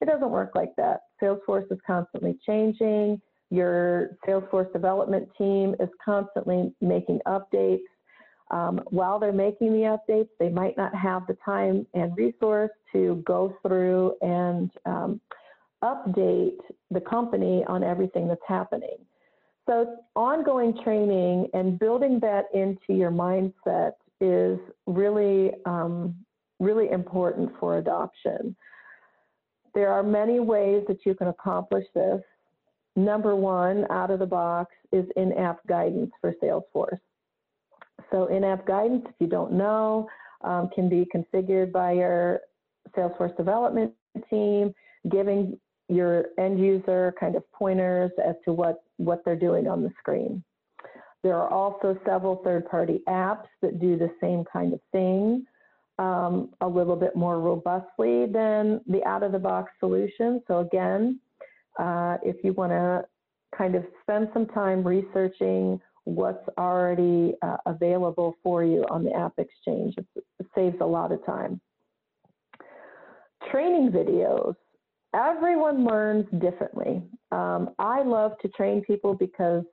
It 0.00 0.06
doesn't 0.06 0.30
work 0.30 0.52
like 0.54 0.74
that. 0.76 1.00
Salesforce 1.22 1.70
is 1.72 1.78
constantly 1.86 2.38
changing. 2.46 3.20
Your 3.50 4.16
Salesforce 4.26 4.72
development 4.72 5.28
team 5.36 5.74
is 5.80 5.88
constantly 6.04 6.72
making 6.80 7.20
updates. 7.26 7.80
Um, 8.50 8.80
while 8.86 9.18
they're 9.18 9.32
making 9.32 9.72
the 9.72 9.98
updates, 9.98 10.28
they 10.38 10.48
might 10.48 10.76
not 10.76 10.94
have 10.94 11.26
the 11.26 11.36
time 11.44 11.86
and 11.94 12.16
resource 12.16 12.70
to 12.92 13.22
go 13.26 13.56
through 13.62 14.14
and 14.22 14.70
um, 14.86 15.20
update 15.82 16.58
the 16.90 17.00
company 17.00 17.64
on 17.68 17.82
everything 17.82 18.26
that's 18.28 18.40
happening. 18.46 18.96
So 19.68 19.96
ongoing 20.16 20.78
training 20.82 21.48
and 21.52 21.78
building 21.78 22.20
that 22.20 22.46
into 22.54 22.94
your 22.94 23.10
mindset 23.10 23.92
is 24.20 24.58
really, 24.86 25.52
um, 25.66 26.14
really 26.58 26.90
important 26.90 27.52
for 27.60 27.78
adoption. 27.78 28.56
There 29.78 29.92
are 29.92 30.02
many 30.02 30.40
ways 30.40 30.82
that 30.88 31.06
you 31.06 31.14
can 31.14 31.28
accomplish 31.28 31.84
this. 31.94 32.20
Number 32.96 33.36
one, 33.36 33.86
out 33.92 34.10
of 34.10 34.18
the 34.18 34.26
box, 34.26 34.74
is 34.90 35.06
in-app 35.14 35.64
guidance 35.68 36.10
for 36.20 36.34
Salesforce. 36.42 36.98
So 38.10 38.26
in-app 38.26 38.66
guidance, 38.66 39.04
if 39.08 39.14
you 39.20 39.28
don't 39.28 39.52
know, 39.52 40.08
um, 40.42 40.68
can 40.74 40.88
be 40.88 41.06
configured 41.14 41.70
by 41.70 41.92
your 41.92 42.40
Salesforce 42.96 43.36
development 43.36 43.92
team, 44.28 44.74
giving 45.12 45.56
your 45.88 46.24
end 46.40 46.58
user 46.58 47.14
kind 47.20 47.36
of 47.36 47.44
pointers 47.52 48.10
as 48.18 48.34
to 48.46 48.52
what, 48.52 48.82
what 48.96 49.24
they're 49.24 49.36
doing 49.36 49.68
on 49.68 49.84
the 49.84 49.92
screen. 50.00 50.42
There 51.22 51.36
are 51.36 51.48
also 51.48 51.96
several 52.04 52.42
third-party 52.42 53.02
apps 53.08 53.46
that 53.62 53.78
do 53.78 53.96
the 53.96 54.10
same 54.20 54.42
kind 54.52 54.72
of 54.72 54.80
thing 54.90 55.46
um, 55.98 56.50
a 56.60 56.68
little 56.68 56.96
bit 56.96 57.16
more 57.16 57.40
robustly 57.40 58.26
than 58.26 58.80
the 58.86 59.04
out-of-the-box 59.06 59.72
solution. 59.80 60.42
So 60.46 60.60
again, 60.60 61.20
uh, 61.78 62.18
if 62.22 62.36
you 62.44 62.52
want 62.52 62.72
to 62.72 63.04
kind 63.56 63.74
of 63.74 63.84
spend 64.02 64.28
some 64.32 64.46
time 64.46 64.86
researching 64.86 65.80
what's 66.04 66.48
already 66.56 67.34
uh, 67.42 67.56
available 67.66 68.36
for 68.42 68.64
you 68.64 68.84
on 68.90 69.04
the 69.04 69.12
App 69.12 69.34
Exchange, 69.38 69.94
it, 69.98 70.06
it 70.38 70.46
saves 70.54 70.76
a 70.80 70.86
lot 70.86 71.12
of 71.12 71.24
time. 71.26 71.60
Training 73.50 73.90
videos. 73.90 74.54
Everyone 75.14 75.84
learns 75.84 76.26
differently. 76.38 77.02
Um, 77.32 77.70
I 77.78 78.02
love 78.02 78.32
to 78.42 78.48
train 78.48 78.82
people 78.82 79.14
because 79.14 79.64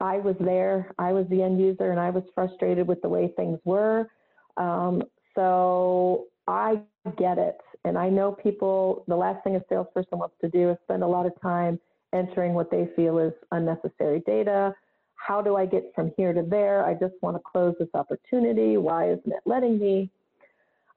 I 0.00 0.18
was 0.18 0.36
there, 0.40 0.92
I 0.98 1.12
was 1.12 1.26
the 1.30 1.42
end 1.42 1.60
user, 1.60 1.90
and 1.90 2.00
I 2.00 2.10
was 2.10 2.24
frustrated 2.34 2.86
with 2.86 3.00
the 3.00 3.08
way 3.08 3.32
things 3.36 3.58
were. 3.64 4.08
Um, 4.56 5.02
so 5.36 6.24
I 6.48 6.80
get 7.16 7.38
it. 7.38 7.58
And 7.84 7.96
I 7.96 8.08
know 8.08 8.32
people, 8.32 9.04
the 9.06 9.14
last 9.14 9.44
thing 9.44 9.54
a 9.54 9.62
salesperson 9.68 10.18
wants 10.18 10.34
to 10.40 10.48
do 10.48 10.70
is 10.70 10.76
spend 10.84 11.04
a 11.04 11.06
lot 11.06 11.24
of 11.24 11.40
time 11.40 11.78
entering 12.12 12.54
what 12.54 12.70
they 12.70 12.88
feel 12.96 13.18
is 13.18 13.32
unnecessary 13.52 14.22
data. 14.26 14.74
How 15.14 15.40
do 15.40 15.56
I 15.56 15.66
get 15.66 15.92
from 15.94 16.12
here 16.16 16.32
to 16.32 16.42
there? 16.42 16.84
I 16.84 16.94
just 16.94 17.14
want 17.20 17.36
to 17.36 17.42
close 17.44 17.74
this 17.78 17.88
opportunity. 17.94 18.76
Why 18.76 19.10
isn't 19.10 19.32
it 19.32 19.42
letting 19.44 19.78
me? 19.78 20.10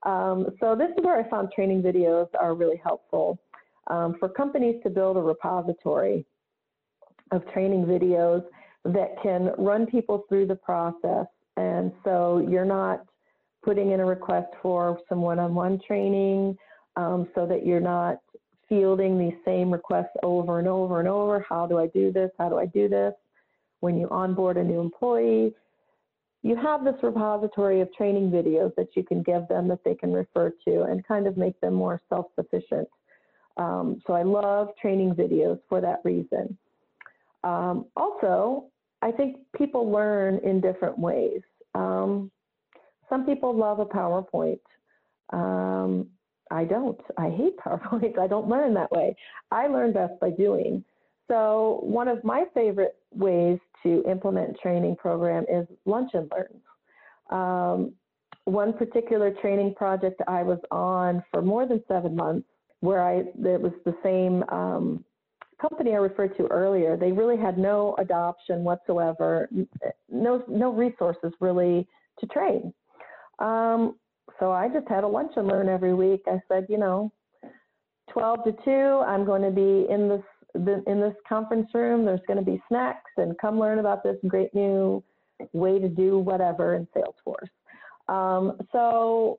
Um, 0.04 0.48
so 0.60 0.74
this 0.74 0.90
is 0.90 1.04
where 1.04 1.18
I 1.18 1.28
found 1.28 1.52
training 1.52 1.82
videos 1.82 2.28
are 2.40 2.54
really 2.54 2.80
helpful 2.82 3.38
um, 3.88 4.16
for 4.18 4.28
companies 4.28 4.76
to 4.82 4.90
build 4.90 5.16
a 5.16 5.20
repository 5.20 6.24
of 7.32 7.42
training 7.52 7.84
videos 7.84 8.44
that 8.84 9.14
can 9.22 9.52
run 9.58 9.86
people 9.86 10.24
through 10.28 10.46
the 10.46 10.54
process. 10.54 11.26
And 11.56 11.92
so 12.02 12.44
you're 12.48 12.64
not 12.64 13.04
putting 13.62 13.92
in 13.92 14.00
a 14.00 14.04
request 14.04 14.48
for 14.62 14.98
some 15.08 15.20
one-on-one 15.20 15.80
training 15.86 16.56
um, 16.96 17.28
so 17.34 17.46
that 17.46 17.66
you're 17.66 17.80
not 17.80 18.18
fielding 18.68 19.18
these 19.18 19.34
same 19.44 19.70
requests 19.70 20.16
over 20.22 20.58
and 20.58 20.68
over 20.68 21.00
and 21.00 21.08
over. 21.08 21.44
How 21.48 21.66
do 21.66 21.78
I 21.78 21.88
do 21.88 22.12
this? 22.12 22.30
How 22.38 22.48
do 22.48 22.58
I 22.58 22.66
do 22.66 22.88
this? 22.88 23.14
When 23.80 23.98
you 23.98 24.08
onboard 24.10 24.56
a 24.56 24.64
new 24.64 24.80
employee, 24.80 25.54
you 26.42 26.56
have 26.56 26.84
this 26.84 26.94
repository 27.02 27.80
of 27.80 27.92
training 27.92 28.30
videos 28.30 28.74
that 28.76 28.96
you 28.96 29.02
can 29.02 29.22
give 29.22 29.46
them 29.48 29.68
that 29.68 29.84
they 29.84 29.94
can 29.94 30.12
refer 30.12 30.52
to 30.66 30.82
and 30.82 31.06
kind 31.06 31.26
of 31.26 31.36
make 31.36 31.60
them 31.60 31.74
more 31.74 32.00
self-sufficient. 32.08 32.88
Um, 33.56 34.00
so 34.06 34.14
I 34.14 34.22
love 34.22 34.68
training 34.80 35.14
videos 35.14 35.60
for 35.68 35.80
that 35.82 36.00
reason. 36.04 36.56
Um, 37.44 37.86
also, 37.96 38.66
I 39.02 39.10
think 39.10 39.38
people 39.56 39.90
learn 39.90 40.40
in 40.44 40.60
different 40.60 40.98
ways. 40.98 41.42
Um, 41.74 42.30
some 43.10 43.26
people 43.26 43.54
love 43.54 43.80
a 43.80 43.84
PowerPoint. 43.84 44.60
Um, 45.32 46.06
I 46.50 46.64
don't. 46.64 46.98
I 47.18 47.28
hate 47.28 47.58
PowerPoint. 47.66 48.18
I 48.18 48.26
don't 48.26 48.48
learn 48.48 48.72
that 48.74 48.90
way. 48.90 49.14
I 49.50 49.66
learn 49.66 49.92
best 49.92 50.18
by 50.20 50.30
doing. 50.30 50.84
So 51.28 51.80
one 51.82 52.08
of 52.08 52.24
my 52.24 52.44
favorite 52.54 52.96
ways 53.12 53.58
to 53.82 54.02
implement 54.08 54.58
training 54.60 54.96
program 54.96 55.44
is 55.48 55.66
lunch 55.84 56.10
and 56.14 56.30
learns. 56.32 56.62
Um, 57.30 57.92
one 58.46 58.72
particular 58.72 59.32
training 59.40 59.74
project 59.74 60.20
I 60.26 60.42
was 60.42 60.58
on 60.72 61.22
for 61.30 61.40
more 61.40 61.66
than 61.66 61.82
seven 61.86 62.16
months, 62.16 62.48
where 62.80 63.02
I 63.02 63.18
it 63.18 63.60
was 63.60 63.72
the 63.84 63.94
same 64.02 64.42
um, 64.48 65.04
company 65.60 65.92
I 65.92 65.98
referred 65.98 66.36
to 66.38 66.46
earlier. 66.48 66.96
They 66.96 67.12
really 67.12 67.36
had 67.36 67.58
no 67.58 67.94
adoption 67.98 68.64
whatsoever, 68.64 69.48
no 70.08 70.42
no 70.48 70.72
resources 70.72 71.32
really 71.38 71.86
to 72.18 72.26
train. 72.26 72.72
Um, 73.40 73.96
so 74.38 74.52
I 74.52 74.68
just 74.68 74.88
had 74.88 75.04
a 75.04 75.08
lunch 75.08 75.32
and 75.36 75.46
learn 75.46 75.68
every 75.68 75.94
week. 75.94 76.22
I 76.26 76.40
said, 76.48 76.66
you 76.68 76.78
know, 76.78 77.12
12 78.12 78.44
to 78.44 78.52
2, 78.64 78.70
I'm 79.06 79.24
going 79.24 79.42
to 79.42 79.50
be 79.50 79.86
in 79.92 80.08
this 80.08 80.22
in 80.54 81.00
this 81.00 81.14
conference 81.28 81.68
room. 81.74 82.04
There's 82.04 82.20
going 82.26 82.38
to 82.38 82.44
be 82.44 82.60
snacks 82.68 83.12
and 83.16 83.38
come 83.38 83.60
learn 83.60 83.78
about 83.78 84.02
this 84.02 84.16
great 84.26 84.52
new 84.52 85.02
way 85.52 85.78
to 85.78 85.88
do 85.88 86.18
whatever 86.18 86.74
in 86.74 86.88
Salesforce. 86.88 87.48
Um, 88.12 88.58
so 88.72 89.38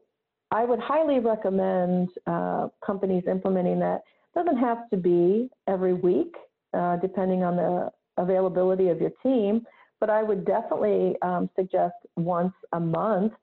I 0.51 0.63
would 0.63 0.79
highly 0.79 1.19
recommend 1.19 2.09
uh, 2.27 2.69
companies 2.85 3.23
implementing 3.29 3.79
that. 3.79 4.03
Doesn't 4.33 4.57
have 4.57 4.89
to 4.91 4.97
be 4.97 5.49
every 5.67 5.93
week, 5.93 6.33
uh, 6.73 6.95
depending 6.97 7.43
on 7.43 7.57
the 7.57 7.89
availability 8.17 8.87
of 8.87 9.01
your 9.01 9.11
team, 9.21 9.65
but 9.99 10.09
I 10.09 10.23
would 10.23 10.45
definitely 10.45 11.15
um, 11.21 11.49
suggest 11.57 11.95
once 12.15 12.53
a 12.71 12.79
month 12.79 13.33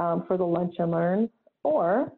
um, 0.00 0.24
for 0.26 0.36
the 0.36 0.44
lunch 0.44 0.74
and 0.78 0.90
learns, 0.90 1.28
or 1.62 2.10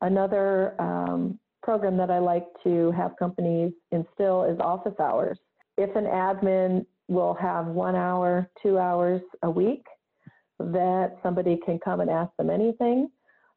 another 0.00 0.80
um, 0.80 1.38
program 1.62 1.96
that 1.96 2.10
I 2.10 2.18
like 2.18 2.46
to 2.64 2.92
have 2.92 3.12
companies 3.18 3.72
instill 3.90 4.44
is 4.44 4.58
office 4.60 4.98
hours. 5.00 5.38
If 5.76 5.94
an 5.96 6.04
admin 6.04 6.86
will 7.08 7.34
have 7.34 7.66
one 7.66 7.96
hour, 7.96 8.48
two 8.62 8.78
hours 8.78 9.20
a 9.42 9.50
week 9.50 9.84
that 10.58 11.16
somebody 11.22 11.58
can 11.64 11.78
come 11.78 12.00
and 12.00 12.10
ask 12.10 12.30
them 12.36 12.50
anything. 12.50 13.10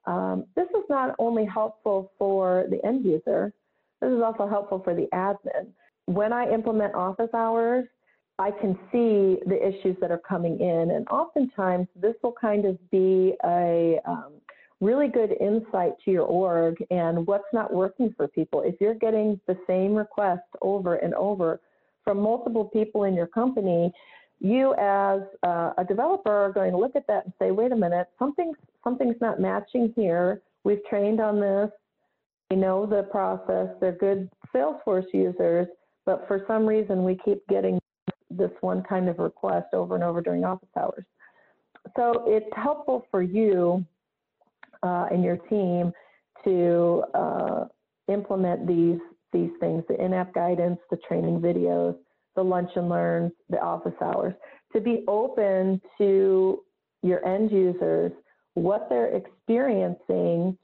Um, 0.06 0.46
this 0.56 0.68
is 0.70 0.84
not 0.90 1.16
only 1.20 1.46
helpful 1.46 2.12
for 2.18 2.66
the 2.70 2.84
end 2.86 3.06
user, 3.06 3.54
this 4.02 4.12
is 4.12 4.22
also 4.22 4.48
helpful 4.48 4.82
for 4.84 4.96
the 4.96 5.08
admin. 5.14 5.68
When 6.06 6.32
I 6.34 6.52
implement 6.52 6.94
office 6.96 7.34
hours, 7.34 7.86
I 8.38 8.52
can 8.52 8.78
see 8.92 9.40
the 9.46 9.58
issues 9.62 9.96
that 10.02 10.12
are 10.12 10.22
coming 10.28 10.60
in. 10.60 10.92
And 10.92 11.08
oftentimes, 11.08 11.88
this 11.96 12.16
will 12.22 12.34
kind 12.34 12.66
of 12.66 12.78
be 12.92 13.34
a 13.46 14.00
um, 14.06 14.34
really 14.82 15.08
good 15.08 15.32
insight 15.40 15.94
to 16.04 16.12
your 16.12 16.26
org 16.26 16.84
and 16.92 17.26
what's 17.26 17.46
not 17.54 17.74
working 17.74 18.14
for 18.18 18.28
people. 18.28 18.62
If 18.62 18.76
you're 18.82 18.96
getting 18.96 19.40
the 19.48 19.58
same 19.68 19.96
request 19.96 20.44
over 20.62 20.96
and 20.96 21.14
over 21.14 21.62
from 22.04 22.20
multiple 22.20 22.66
people 22.66 23.06
in 23.06 23.14
your 23.14 23.28
company, 23.28 23.92
you 24.42 24.74
as 24.74 25.22
uh, 25.44 25.72
a 25.78 25.86
developer 25.88 26.30
are 26.30 26.52
going 26.52 26.72
to 26.72 26.78
look 26.78 26.98
at 26.98 27.08
that 27.08 27.24
and 27.24 27.34
say, 27.40 27.52
wait 27.52 27.72
a 27.72 27.76
minute, 27.76 28.08
something's, 28.20 28.58
something's 28.84 29.16
not 29.22 29.40
matching 29.40 29.94
here. 29.96 30.42
We've 30.66 30.84
trained 30.90 31.22
on 31.22 31.40
this. 31.40 31.72
We 32.52 32.58
know 32.58 32.86
the 32.86 33.04
process. 33.04 33.70
They're 33.80 33.94
good 33.94 34.30
Salesforce 34.54 35.06
users, 35.14 35.68
but 36.06 36.26
for 36.28 36.44
some 36.48 36.66
reason 36.66 37.06
we 37.06 37.18
keep 37.24 37.48
getting 37.48 37.80
this 38.30 38.52
one 38.62 38.84
kind 38.84 39.10
of 39.10 39.20
request 39.20 39.68
over 39.74 39.96
and 39.96 40.04
over 40.04 40.22
during 40.22 40.44
office 40.44 40.70
hours. 40.78 41.06
So 41.96 42.24
it's 42.26 42.50
helpful 42.56 43.06
for 43.12 43.22
you 43.22 43.86
uh, 44.84 45.08
and 45.12 45.24
your 45.24 45.38
team 45.38 45.92
to 46.44 47.04
uh, 47.14 47.66
implement 48.08 48.68
these 48.68 49.00
these 49.32 49.52
things: 49.60 49.84
the 49.88 50.02
in-app 50.04 50.34
guidance, 50.34 50.80
the 50.90 50.98
training 51.08 51.40
videos, 51.42 51.96
the 52.36 52.44
lunch 52.44 52.72
and 52.76 52.90
learns, 52.90 53.32
the 53.50 53.60
office 53.60 53.94
hours. 54.02 54.34
To 54.74 54.82
be 54.82 55.04
open 55.08 55.82
to 55.98 56.64
your 57.02 57.26
end 57.26 57.52
users, 57.52 58.12
what 58.56 58.88
they're 58.90 59.16
experiencing, 59.16 60.58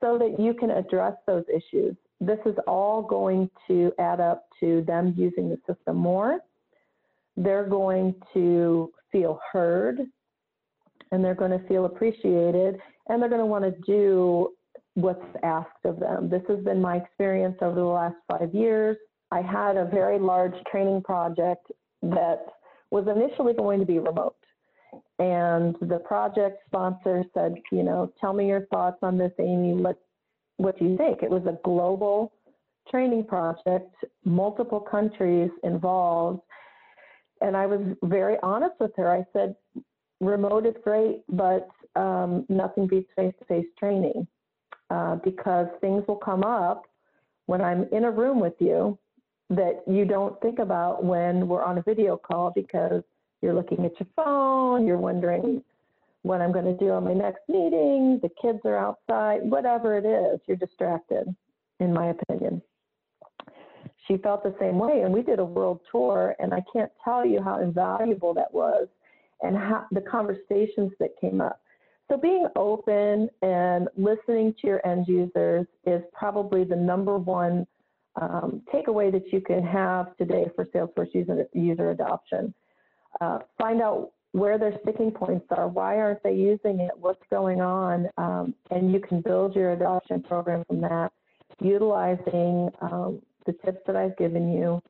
so 0.00 0.18
that 0.18 0.38
you 0.38 0.54
can 0.54 0.70
address 0.70 1.14
those 1.26 1.44
issues. 1.48 1.96
This 2.20 2.38
is 2.46 2.54
all 2.66 3.02
going 3.02 3.50
to 3.68 3.92
add 3.98 4.20
up 4.20 4.46
to 4.60 4.82
them 4.86 5.14
using 5.16 5.48
the 5.48 5.58
system 5.66 5.96
more 5.96 6.40
they're 7.36 7.66
going 7.66 8.14
to 8.32 8.90
feel 9.10 9.40
heard 9.52 10.00
and 11.10 11.24
they're 11.24 11.34
going 11.34 11.50
to 11.50 11.66
feel 11.68 11.84
appreciated 11.84 12.78
and 13.08 13.20
they're 13.20 13.28
going 13.28 13.40
to 13.40 13.46
want 13.46 13.64
to 13.64 13.74
do 13.86 14.50
what's 14.94 15.24
asked 15.42 15.84
of 15.84 15.98
them. 15.98 16.28
This 16.28 16.42
has 16.48 16.58
been 16.64 16.80
my 16.80 16.96
experience 16.96 17.56
over 17.60 17.74
the 17.74 17.84
last 17.84 18.16
five 18.30 18.54
years. 18.54 18.96
I 19.30 19.42
had 19.42 19.76
a 19.76 19.84
very 19.86 20.18
large 20.18 20.54
training 20.70 21.02
project 21.02 21.70
that 22.02 22.46
was 22.90 23.06
initially 23.08 23.54
going 23.54 23.80
to 23.80 23.86
be 23.86 23.98
remote. 23.98 24.36
And 25.18 25.76
the 25.80 25.98
project 25.98 26.58
sponsor 26.66 27.24
said, 27.34 27.54
you 27.72 27.82
know, 27.82 28.12
tell 28.20 28.32
me 28.32 28.46
your 28.48 28.66
thoughts 28.66 28.98
on 29.02 29.18
this, 29.18 29.32
Amy. 29.40 29.74
What, 29.74 29.98
what 30.56 30.78
do 30.78 30.84
you 30.84 30.96
think? 30.96 31.22
It 31.22 31.30
was 31.30 31.42
a 31.46 31.58
global 31.64 32.32
training 32.90 33.24
project, 33.24 33.94
multiple 34.24 34.80
countries 34.80 35.50
involved, 35.62 36.40
and 37.44 37.56
I 37.56 37.66
was 37.66 37.80
very 38.02 38.36
honest 38.42 38.74
with 38.80 38.92
her. 38.96 39.12
I 39.12 39.24
said, 39.34 39.54
remote 40.20 40.64
is 40.64 40.74
great, 40.82 41.22
but 41.28 41.68
um, 41.94 42.46
nothing 42.48 42.86
beats 42.86 43.10
face-to-face 43.14 43.66
training 43.78 44.26
uh, 44.88 45.16
because 45.16 45.66
things 45.82 46.02
will 46.08 46.16
come 46.16 46.42
up 46.42 46.84
when 47.44 47.60
I'm 47.60 47.86
in 47.92 48.04
a 48.04 48.10
room 48.10 48.40
with 48.40 48.54
you 48.60 48.98
that 49.50 49.82
you 49.86 50.06
don't 50.06 50.40
think 50.40 50.58
about 50.58 51.04
when 51.04 51.46
we're 51.46 51.62
on 51.62 51.76
a 51.76 51.82
video 51.82 52.16
call 52.16 52.50
because 52.54 53.02
you're 53.42 53.52
looking 53.52 53.84
at 53.84 53.92
your 54.00 54.08
phone, 54.16 54.86
you're 54.86 54.96
wondering 54.96 55.62
what 56.22 56.40
I'm 56.40 56.52
going 56.52 56.64
to 56.64 56.76
do 56.82 56.92
on 56.92 57.04
my 57.04 57.12
next 57.12 57.42
meeting, 57.50 58.18
the 58.22 58.30
kids 58.40 58.60
are 58.64 58.78
outside, 58.78 59.40
whatever 59.42 59.98
it 59.98 60.06
is, 60.06 60.40
you're 60.46 60.56
distracted, 60.56 61.26
in 61.80 61.92
my 61.92 62.06
opinion. 62.06 62.62
She 64.06 64.18
felt 64.18 64.42
the 64.42 64.54
same 64.60 64.78
way, 64.78 65.02
and 65.02 65.12
we 65.12 65.22
did 65.22 65.38
a 65.38 65.44
world 65.44 65.80
tour, 65.90 66.36
and 66.38 66.52
I 66.52 66.62
can't 66.72 66.92
tell 67.02 67.24
you 67.24 67.42
how 67.42 67.60
invaluable 67.60 68.34
that 68.34 68.52
was 68.52 68.86
and 69.42 69.56
how 69.56 69.86
the 69.92 70.00
conversations 70.00 70.92
that 71.00 71.10
came 71.20 71.40
up. 71.40 71.60
So 72.10 72.18
being 72.18 72.46
open 72.54 73.30
and 73.40 73.88
listening 73.96 74.54
to 74.60 74.66
your 74.66 74.86
end 74.86 75.08
users 75.08 75.66
is 75.86 76.02
probably 76.12 76.64
the 76.64 76.76
number 76.76 77.16
one 77.16 77.66
um, 78.20 78.62
takeaway 78.72 79.10
that 79.10 79.32
you 79.32 79.40
can 79.40 79.62
have 79.62 80.16
today 80.16 80.46
for 80.54 80.66
Salesforce 80.66 81.14
user, 81.14 81.46
user 81.52 81.90
adoption. 81.90 82.54
Uh, 83.20 83.38
find 83.58 83.80
out 83.80 84.12
where 84.32 84.58
their 84.58 84.78
sticking 84.82 85.12
points 85.12 85.46
are, 85.50 85.68
why 85.68 85.96
aren't 85.98 86.22
they 86.22 86.34
using 86.34 86.80
it, 86.80 86.90
what's 86.96 87.22
going 87.30 87.60
on, 87.60 88.08
um, 88.18 88.54
and 88.70 88.92
you 88.92 89.00
can 89.00 89.20
build 89.20 89.54
your 89.54 89.72
adoption 89.72 90.22
program 90.22 90.64
from 90.66 90.80
that, 90.80 91.12
utilizing 91.60 92.68
um, 92.80 93.22
the 93.46 93.52
tips 93.64 93.80
that 93.86 93.96
I've 93.96 94.16
given 94.16 94.52
you, 94.52 94.82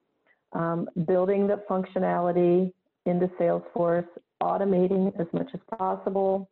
um, 0.52 0.88
building 1.06 1.46
the 1.46 1.62
functionality 1.68 2.72
into 3.06 3.28
Salesforce, 3.40 4.06
automating 4.42 5.18
as 5.20 5.26
much 5.32 5.50
as 5.54 5.60
possible, 5.78 6.48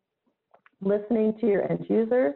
listening 0.80 1.34
to 1.40 1.46
your 1.46 1.70
end 1.70 1.86
users, 1.88 2.34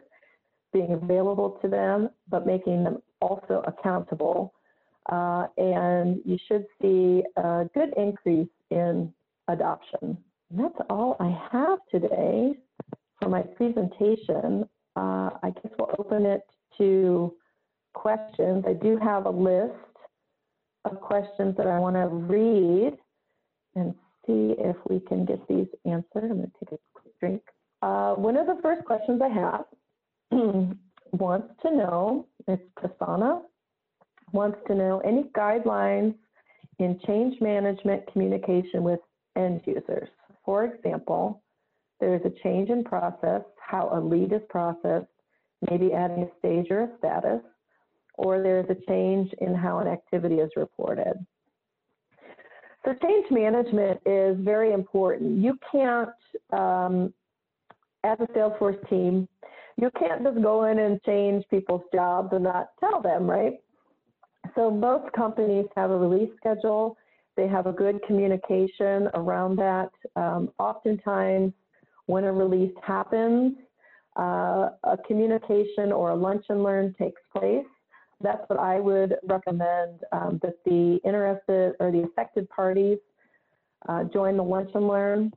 being 0.73 0.93
available 0.93 1.57
to 1.61 1.67
them, 1.67 2.09
but 2.29 2.45
making 2.45 2.83
them 2.83 2.97
also 3.21 3.63
accountable. 3.67 4.53
Uh, 5.11 5.47
and 5.57 6.19
you 6.25 6.37
should 6.47 6.65
see 6.81 7.23
a 7.37 7.65
good 7.73 7.93
increase 7.95 8.49
in 8.71 9.11
adoption. 9.47 10.17
And 10.49 10.59
that's 10.59 10.75
all 10.89 11.15
I 11.19 11.37
have 11.51 11.79
today 11.89 12.53
for 13.21 13.29
my 13.29 13.41
presentation. 13.41 14.67
Uh, 14.95 15.29
I 15.43 15.51
guess 15.55 15.71
we'll 15.77 15.95
open 15.97 16.25
it 16.25 16.41
to 16.77 17.33
questions. 17.93 18.65
I 18.67 18.73
do 18.73 18.97
have 18.97 19.25
a 19.25 19.29
list 19.29 19.73
of 20.85 20.99
questions 21.01 21.55
that 21.57 21.67
I 21.67 21.79
want 21.79 21.95
to 21.95 22.07
read 22.07 22.97
and 23.75 23.93
see 24.25 24.55
if 24.57 24.75
we 24.89 24.99
can 24.99 25.25
get 25.25 25.45
these 25.47 25.67
answered. 25.85 26.23
I'm 26.23 26.37
going 26.37 26.51
to 26.59 26.65
take 26.65 26.73
a 26.73 26.77
quick 26.93 27.19
drink. 27.19 27.41
Uh, 27.81 28.15
one 28.15 28.37
of 28.37 28.47
the 28.47 28.59
first 28.61 28.85
questions 28.85 29.21
I 29.21 29.29
have 29.29 29.65
wants 31.11 31.47
to 31.61 31.75
know, 31.75 32.27
it's 32.47 32.63
Prasanna, 32.79 33.41
wants 34.31 34.57
to 34.67 34.75
know 34.75 34.99
any 34.99 35.23
guidelines 35.35 36.15
in 36.79 36.99
change 37.05 37.39
management 37.41 38.11
communication 38.11 38.83
with 38.83 38.99
end 39.35 39.61
users. 39.65 40.09
For 40.45 40.65
example, 40.65 41.41
there 41.99 42.15
is 42.15 42.21
a 42.25 42.43
change 42.43 42.69
in 42.69 42.83
process, 42.83 43.41
how 43.59 43.89
a 43.93 43.99
lead 43.99 44.31
is 44.33 44.41
processed, 44.49 45.07
maybe 45.69 45.93
adding 45.93 46.23
a 46.23 46.39
stage 46.39 46.67
or 46.69 46.81
a 46.81 46.89
status, 46.97 47.41
or 48.17 48.41
there's 48.41 48.69
a 48.69 48.75
change 48.87 49.31
in 49.39 49.55
how 49.55 49.79
an 49.79 49.87
activity 49.87 50.35
is 50.35 50.51
reported. 50.55 51.13
So 52.85 52.93
change 53.01 53.25
management 53.31 53.99
is 54.05 54.37
very 54.39 54.73
important. 54.73 55.39
You 55.39 55.57
can't, 55.71 56.09
um, 56.51 57.13
as 58.03 58.17
a 58.19 58.27
Salesforce 58.27 58.87
team, 58.89 59.27
you 59.77 59.91
can't 59.99 60.23
just 60.23 60.41
go 60.41 60.65
in 60.65 60.79
and 60.79 61.01
change 61.03 61.43
people's 61.49 61.83
jobs 61.93 62.29
and 62.31 62.43
not 62.43 62.69
tell 62.79 63.01
them, 63.01 63.29
right? 63.29 63.59
So 64.55 64.71
most 64.71 65.11
companies 65.13 65.65
have 65.75 65.91
a 65.91 65.97
release 65.97 66.31
schedule. 66.37 66.97
They 67.35 67.47
have 67.47 67.67
a 67.67 67.71
good 67.71 68.01
communication 68.07 69.09
around 69.13 69.57
that. 69.57 69.91
Um, 70.15 70.49
oftentimes, 70.57 71.53
when 72.07 72.23
a 72.23 72.31
release 72.31 72.73
happens, 72.83 73.57
uh, 74.17 74.69
a 74.83 74.97
communication 75.05 75.91
or 75.91 76.11
a 76.11 76.15
lunch 76.15 76.45
and 76.49 76.63
learn 76.63 76.95
takes 76.97 77.21
place. 77.35 77.65
That's 78.21 78.41
what 78.47 78.59
I 78.59 78.79
would 78.79 79.15
recommend 79.23 80.01
um, 80.11 80.39
that 80.41 80.55
the 80.65 80.99
interested 81.05 81.75
or 81.79 81.91
the 81.91 82.03
affected 82.03 82.49
parties 82.49 82.97
uh, 83.87 84.05
join 84.05 84.37
the 84.37 84.43
lunch 84.43 84.71
and 84.73 84.87
learn 84.87 85.31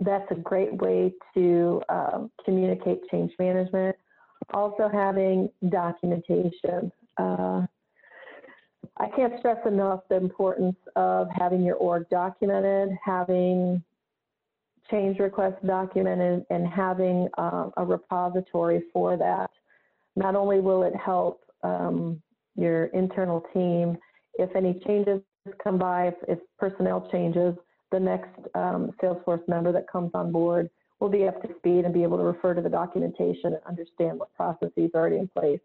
that's 0.00 0.30
a 0.30 0.34
great 0.34 0.72
way 0.74 1.12
to 1.34 1.82
um, 1.88 2.30
communicate 2.44 3.00
change 3.10 3.32
management. 3.38 3.96
Also 4.54 4.88
having 4.92 5.50
documentation. 5.68 6.92
Uh, 7.16 7.66
I 8.96 9.08
can't 9.14 9.34
stress 9.38 9.58
enough 9.66 10.00
the 10.08 10.16
importance 10.16 10.76
of 10.96 11.28
having 11.34 11.62
your 11.62 11.76
org 11.76 12.08
documented, 12.10 12.96
having 13.04 13.82
change 14.90 15.18
requests 15.18 15.62
documented, 15.66 16.46
and 16.50 16.66
having 16.66 17.28
uh, 17.36 17.70
a 17.76 17.84
repository 17.84 18.84
for 18.92 19.16
that. 19.16 19.50
Not 20.16 20.34
only 20.34 20.60
will 20.60 20.84
it 20.84 20.94
help 20.96 21.42
um, 21.62 22.20
your 22.56 22.86
internal 22.86 23.42
team, 23.52 23.96
if 24.34 24.54
any 24.54 24.80
changes 24.86 25.20
come 25.62 25.78
by, 25.78 26.08
if, 26.08 26.14
if 26.28 26.38
personnel 26.58 27.08
changes, 27.10 27.54
the 27.90 28.00
next 28.00 28.38
um, 28.54 28.92
Salesforce 29.02 29.46
member 29.48 29.72
that 29.72 29.90
comes 29.90 30.10
on 30.14 30.30
board 30.30 30.68
will 31.00 31.08
be 31.08 31.26
up 31.26 31.40
to 31.42 31.48
speed 31.58 31.84
and 31.84 31.94
be 31.94 32.02
able 32.02 32.18
to 32.18 32.24
refer 32.24 32.54
to 32.54 32.60
the 32.60 32.68
documentation 32.68 33.54
and 33.54 33.60
understand 33.66 34.18
what 34.18 34.32
processes 34.34 34.90
are 34.94 35.00
already 35.00 35.16
in 35.16 35.28
place 35.28 35.60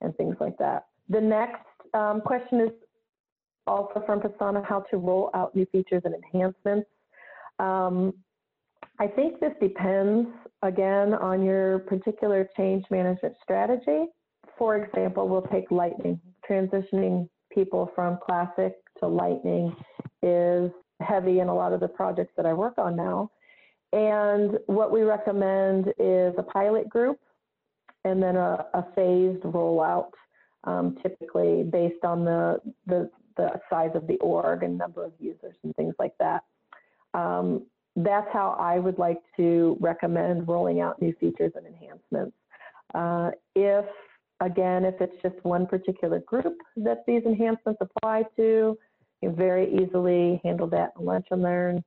and 0.00 0.14
things 0.16 0.36
like 0.40 0.56
that. 0.58 0.86
The 1.08 1.20
next 1.20 1.64
um, 1.94 2.20
question 2.20 2.60
is 2.60 2.70
also 3.66 4.02
from 4.04 4.20
Prasanna, 4.20 4.64
how 4.66 4.80
to 4.90 4.98
roll 4.98 5.30
out 5.34 5.54
new 5.56 5.66
features 5.66 6.02
and 6.04 6.14
enhancements. 6.14 6.88
Um, 7.58 8.14
I 8.98 9.06
think 9.06 9.40
this 9.40 9.52
depends, 9.60 10.28
again, 10.62 11.14
on 11.14 11.42
your 11.42 11.80
particular 11.80 12.48
change 12.56 12.84
management 12.90 13.34
strategy. 13.42 14.06
For 14.58 14.76
example, 14.76 15.28
we'll 15.28 15.42
take 15.42 15.70
Lightning. 15.70 16.20
Transitioning 16.48 17.28
people 17.52 17.90
from 17.94 18.18
Classic 18.24 18.74
to 19.00 19.06
Lightning 19.06 19.74
is 20.22 20.70
heavy 21.00 21.40
in 21.40 21.48
a 21.48 21.54
lot 21.54 21.72
of 21.72 21.80
the 21.80 21.88
projects 21.88 22.32
that 22.36 22.46
I 22.46 22.52
work 22.52 22.74
on 22.78 22.96
now. 22.96 23.30
And 23.92 24.58
what 24.66 24.90
we 24.90 25.02
recommend 25.02 25.88
is 25.98 26.34
a 26.36 26.42
pilot 26.42 26.88
group 26.88 27.18
and 28.04 28.22
then 28.22 28.36
a, 28.36 28.66
a 28.74 28.84
phased 28.94 29.42
rollout, 29.44 30.10
um, 30.64 30.96
typically 31.02 31.62
based 31.62 32.04
on 32.04 32.24
the, 32.24 32.60
the, 32.86 33.10
the, 33.36 33.60
size 33.70 33.90
of 33.94 34.06
the 34.06 34.16
org 34.16 34.62
and 34.62 34.76
number 34.76 35.04
of 35.04 35.12
users 35.20 35.54
and 35.62 35.74
things 35.76 35.94
like 35.98 36.14
that. 36.18 36.42
Um, 37.14 37.66
that's 37.96 38.26
how 38.32 38.56
I 38.58 38.78
would 38.78 38.98
like 38.98 39.20
to 39.36 39.76
recommend 39.80 40.48
rolling 40.48 40.80
out 40.80 41.00
new 41.00 41.14
features 41.20 41.52
and 41.54 41.64
enhancements. 41.66 42.36
Uh, 42.94 43.30
if, 43.54 43.84
again, 44.40 44.84
if 44.84 45.00
it's 45.00 45.16
just 45.22 45.36
one 45.44 45.66
particular 45.66 46.20
group 46.20 46.56
that 46.76 47.04
these 47.06 47.22
enhancements 47.24 47.80
apply 47.80 48.24
to, 48.36 48.78
you 49.20 49.30
very 49.30 49.72
easily 49.74 50.40
handle 50.44 50.66
that 50.68 50.92
in 50.98 51.04
lunch 51.04 51.26
and 51.30 51.42
learn. 51.42 51.82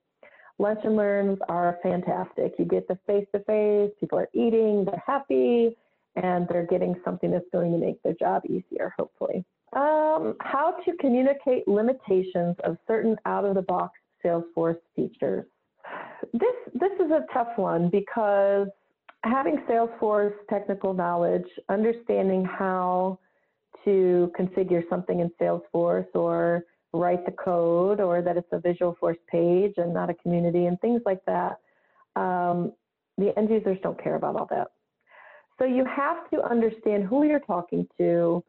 Lunch 0.60 0.80
and 0.84 0.96
learns 0.96 1.38
are 1.50 1.78
fantastic. 1.84 2.54
You 2.58 2.66
get 2.66 2.88
the 2.88 2.98
face 3.06 3.28
to 3.34 3.40
face, 3.42 3.92
people 4.00 4.18
are 4.18 4.30
eating, 4.34 4.86
they're 4.86 5.04
happy, 5.06 5.78
and 6.16 6.48
they're 6.48 6.66
getting 6.66 6.96
something 7.06 7.30
that's 7.30 7.46
going 7.52 7.72
to 7.72 7.78
make 7.78 8.02
their 8.02 8.14
job 8.14 8.42
easier, 8.50 8.92
hopefully. 8.98 9.46
Um, 9.74 10.36
how 10.42 10.78
to 10.84 10.98
communicate 11.00 11.68
limitations 11.68 12.56
of 12.64 12.78
certain 12.88 13.18
out 13.26 13.46
of 13.46 13.54
the 13.54 13.62
box 13.62 14.00
Salesforce 14.26 14.80
features. 14.96 15.46
This, 16.34 16.56
this 16.74 16.92
is 16.94 17.12
a 17.12 17.26
tough 17.32 17.58
one 17.58 17.90
because 17.90 18.68
having 19.28 19.58
Salesforce 19.70 20.34
technical 20.50 20.94
knowledge, 20.94 21.48
understanding 21.70 22.46
how 22.46 23.20
to 23.86 24.32
configure 24.38 24.84
something 24.90 25.20
in 25.20 25.32
Salesforce 25.40 26.08
or 26.14 26.64
write 26.94 27.26
the 27.26 27.32
code 27.32 28.00
or 28.00 28.22
that 28.22 28.38
it's 28.38 28.48
a 28.52 28.58
Visualforce 28.58 29.18
page 29.30 29.74
and 29.78 29.94
not 29.94 30.10
a 30.10 30.14
community 30.16 30.66
and 30.66 30.80
things 30.82 31.02
like 31.06 31.24
that. 31.26 31.60
Um, 32.16 32.74
the 33.18 33.38
end 33.38 33.50
users 33.50 33.78
don't 33.84 34.02
care 34.02 34.16
about 34.16 34.36
all 34.36 34.48
that. 34.50 34.68
So 35.60 35.66
you 35.66 35.86
have 35.86 36.30
to 36.32 36.42
understand 36.44 37.06
who 37.06 37.24
you're 37.24 37.40
talking 37.40 37.88
to. 37.98 38.44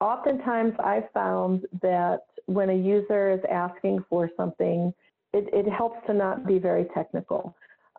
Oftentimes 0.00 0.74
I've 0.82 1.10
found 1.14 1.66
that 1.80 2.20
when 2.46 2.70
a 2.70 2.74
user 2.74 3.30
is 3.30 3.40
asking 3.50 4.04
for 4.10 4.28
something, 4.36 4.92
it, 5.32 5.48
it 5.52 5.70
helps 5.70 6.04
to 6.06 6.14
not 6.14 6.46
be 6.46 6.58
very 6.58 6.86
technical. 6.94 7.54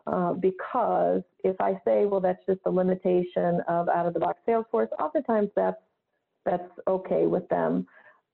Uh, 0.06 0.34
because 0.34 1.22
if 1.44 1.58
I 1.60 1.80
say, 1.84 2.04
well, 2.04 2.20
that's 2.20 2.44
just 2.46 2.60
a 2.66 2.70
limitation 2.70 3.62
of 3.68 3.88
out 3.88 4.06
of 4.06 4.12
the 4.12 4.20
box 4.20 4.38
Salesforce, 4.46 4.88
oftentimes 5.00 5.48
that's 5.56 5.80
that's 6.44 6.70
okay 6.86 7.24
with 7.26 7.48
them. 7.48 7.86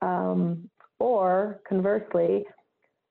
Um, 0.03 0.69
or 0.99 1.61
conversely, 1.69 2.45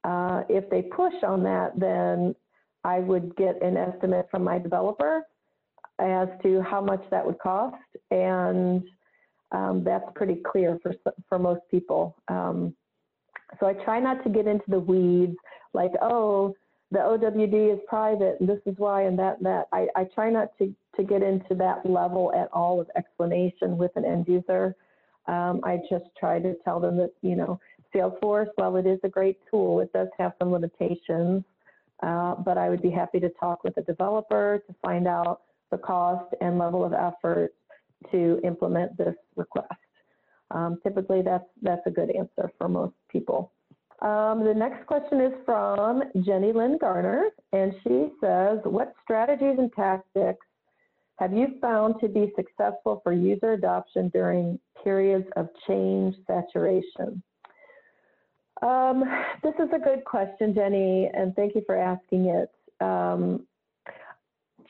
uh, 0.03 0.43
if 0.49 0.69
they 0.69 0.81
push 0.81 1.13
on 1.23 1.43
that, 1.43 1.79
then 1.79 2.35
I 2.83 2.99
would 2.99 3.35
get 3.35 3.61
an 3.61 3.77
estimate 3.77 4.27
from 4.29 4.43
my 4.43 4.59
developer 4.59 5.23
as 5.99 6.27
to 6.43 6.61
how 6.61 6.81
much 6.81 7.03
that 7.11 7.25
would 7.25 7.39
cost. 7.39 7.75
And 8.11 8.83
um, 9.51 9.83
that's 9.83 10.05
pretty 10.15 10.41
clear 10.49 10.79
for, 10.81 10.93
for 11.27 11.39
most 11.39 11.61
people. 11.71 12.15
Um, 12.27 12.75
so 13.59 13.67
I 13.67 13.73
try 13.73 13.99
not 13.99 14.23
to 14.23 14.29
get 14.29 14.47
into 14.47 14.65
the 14.67 14.79
weeds 14.79 15.35
like, 15.73 15.91
oh, 16.01 16.55
the 16.91 16.99
OWD 16.99 17.73
is 17.73 17.79
private, 17.87 18.37
and 18.39 18.49
this 18.49 18.59
is 18.65 18.75
why, 18.77 19.03
and 19.03 19.17
that, 19.19 19.37
and 19.37 19.45
that. 19.45 19.67
I, 19.71 19.87
I 19.95 20.05
try 20.05 20.29
not 20.29 20.57
to, 20.57 20.73
to 20.95 21.03
get 21.03 21.21
into 21.21 21.53
that 21.55 21.85
level 21.85 22.33
at 22.35 22.49
all 22.51 22.81
of 22.81 22.89
explanation 22.97 23.77
with 23.77 23.91
an 23.95 24.05
end 24.05 24.27
user. 24.27 24.75
Um, 25.27 25.61
I 25.63 25.77
just 25.89 26.05
try 26.19 26.39
to 26.39 26.55
tell 26.65 26.79
them 26.79 26.97
that, 26.97 27.11
you 27.21 27.35
know, 27.35 27.59
Salesforce, 27.93 28.49
while 28.55 28.75
it 28.77 28.87
is 28.87 28.99
a 29.03 29.09
great 29.09 29.37
tool, 29.51 29.81
it 29.81 29.93
does 29.93 30.07
have 30.17 30.33
some 30.39 30.51
limitations. 30.51 31.43
Uh, 32.01 32.35
but 32.35 32.57
I 32.57 32.69
would 32.69 32.81
be 32.81 32.89
happy 32.89 33.19
to 33.19 33.29
talk 33.39 33.63
with 33.63 33.77
a 33.77 33.81
developer 33.81 34.63
to 34.65 34.75
find 34.81 35.07
out 35.07 35.41
the 35.69 35.77
cost 35.77 36.33
and 36.41 36.57
level 36.57 36.83
of 36.83 36.93
effort 36.93 37.53
to 38.11 38.39
implement 38.43 38.97
this 38.97 39.15
request. 39.35 39.73
Um, 40.51 40.79
typically, 40.81 41.21
that's, 41.21 41.43
that's 41.61 41.85
a 41.85 41.91
good 41.91 42.09
answer 42.09 42.51
for 42.57 42.67
most 42.67 42.95
people. 43.11 43.51
Um, 44.01 44.45
the 44.45 44.53
next 44.53 44.85
question 44.87 45.19
is 45.19 45.33
from 45.45 46.03
Jenny 46.21 46.53
Lynn 46.53 46.77
Garner, 46.77 47.29
and 47.51 47.73
she 47.83 48.07
says, 48.21 48.59
what 48.63 48.93
strategies 49.03 49.57
and 49.57 49.71
tactics 49.73 50.45
have 51.17 51.33
you 51.33 51.57
found 51.59 51.95
to 51.99 52.07
be 52.07 52.31
successful 52.37 53.01
for 53.03 53.11
user 53.11 53.53
adoption 53.53 54.07
during 54.09 54.57
periods 54.81 55.27
of 55.35 55.49
change 55.67 56.15
saturation? 56.25 57.21
Um, 58.61 59.03
this 59.43 59.53
is 59.55 59.69
a 59.73 59.79
good 59.79 60.05
question, 60.05 60.53
Jenny, 60.55 61.09
and 61.13 61.35
thank 61.35 61.55
you 61.55 61.63
for 61.65 61.75
asking 61.77 62.27
it. 62.27 62.51
Um, 62.79 63.45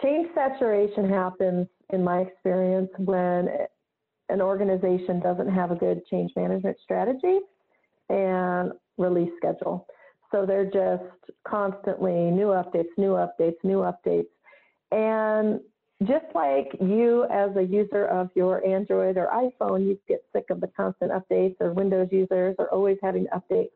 change 0.02 0.28
saturation 0.34 1.08
happens, 1.08 1.68
in 1.94 2.04
my 2.04 2.22
experience, 2.22 2.90
when 2.98 3.48
an 4.30 4.42
organization 4.42 5.20
doesn't 5.20 5.50
have 5.50 5.70
a 5.70 5.76
good 5.76 6.04
change 6.08 6.32
management 6.36 6.78
strategy 6.84 7.40
and 8.10 8.72
release 9.00 9.32
schedule. 9.38 9.88
So 10.32 10.46
they're 10.46 10.66
just 10.66 11.04
constantly 11.48 12.30
new 12.30 12.50
updates, 12.50 12.90
new 12.98 13.14
updates, 13.14 13.56
new 13.64 13.80
updates. 13.80 14.28
And 14.92 15.60
just 16.04 16.26
like 16.36 16.68
you 16.80 17.26
as 17.32 17.56
a 17.58 17.64
user 17.64 18.06
of 18.06 18.30
your 18.36 18.66
Android 18.66 19.18
or 19.18 19.28
iPhone, 19.34 19.88
you 19.88 20.00
get 20.08 20.24
sick 20.32 20.46
of 20.50 20.62
the 20.62 20.68
constant 20.68 21.12
updates, 21.12 21.56
or 21.60 21.74
Windows 21.74 22.10
users 22.12 22.56
are 22.60 22.70
always 22.70 22.98
having 23.02 23.26
updates, 23.36 23.72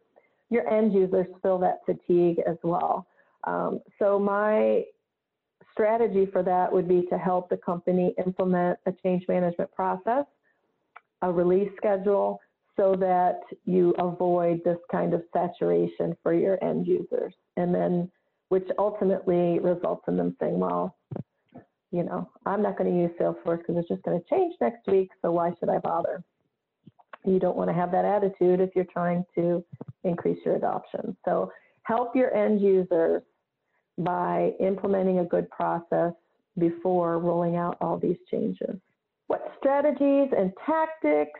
your 0.50 0.70
end 0.72 0.94
users 0.94 1.26
feel 1.42 1.58
that 1.60 1.80
fatigue 1.86 2.40
as 2.48 2.58
well. 2.64 3.08
Um, 3.46 3.82
so 4.00 4.20
my 4.20 4.84
strategy 5.74 6.28
for 6.32 6.44
that 6.44 6.72
would 6.72 6.88
be 6.88 7.02
to 7.10 7.18
help 7.18 7.50
the 7.50 7.58
company 7.58 8.14
implement 8.24 8.78
a 8.86 8.94
change 9.04 9.26
management 9.28 9.72
process, 9.74 10.26
a 11.24 11.32
release 11.32 11.72
schedule, 11.76 12.40
so 12.76 12.96
that 12.96 13.42
you 13.66 13.94
avoid 14.00 14.64
this 14.64 14.78
kind 14.92 15.14
of 15.14 15.24
saturation 15.32 16.16
for 16.24 16.34
your 16.34 16.64
end 16.64 16.88
users. 16.88 17.34
And 17.58 17.74
then, 17.74 18.12
which 18.50 18.68
ultimately 18.78 19.60
results 19.60 20.04
in 20.08 20.18
them 20.18 20.36
saying, 20.40 20.60
well, 20.60 20.96
you 21.92 22.04
know, 22.04 22.30
I'm 22.46 22.64
not 22.64 22.78
going 22.78 22.92
to 22.92 23.00
use 23.00 23.12
Salesforce 23.20 23.60
because 23.60 23.78
it's 23.78 23.88
just 23.88 24.02
going 24.04 24.20
to 24.20 24.30
change 24.30 24.56
next 24.60 24.88
week, 24.88 25.10
so 25.22 25.32
why 25.32 25.52
should 25.60 25.70
I 25.70 25.78
bother? 25.78 26.24
You 27.24 27.40
don't 27.40 27.56
want 27.56 27.70
to 27.70 27.74
have 27.74 27.92
that 27.92 28.04
attitude 28.04 28.60
if 28.60 28.72
you're 28.76 28.86
trying 28.86 29.24
to 29.36 29.64
increase 30.04 30.40
your 30.44 30.56
adoption. 30.56 31.16
So 31.24 31.52
help 31.84 32.16
your 32.16 32.34
end 32.34 32.62
users 32.62 33.22
by 34.00 34.54
implementing 34.60 35.20
a 35.20 35.24
good 35.24 35.50
process 35.52 36.14
before 36.58 37.20
rolling 37.20 37.56
out 37.56 37.78
all 37.80 37.98
these 37.98 38.18
changes. 38.30 38.76
What 39.28 39.54
strategies 39.60 40.30
and 40.36 40.52
tactics 40.66 41.40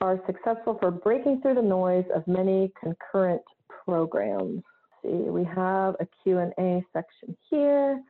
are 0.00 0.20
successful 0.26 0.76
for 0.80 0.90
breaking 0.90 1.40
through 1.40 1.54
the 1.54 1.62
noise 1.62 2.04
of 2.14 2.26
many 2.26 2.72
concurrent 2.80 3.42
programs? 3.84 4.62
see, 5.06 5.30
we 5.30 5.44
have 5.44 5.96
a 6.00 6.06
Q&A 6.22 6.84
section 6.92 7.36
here. 7.48 8.02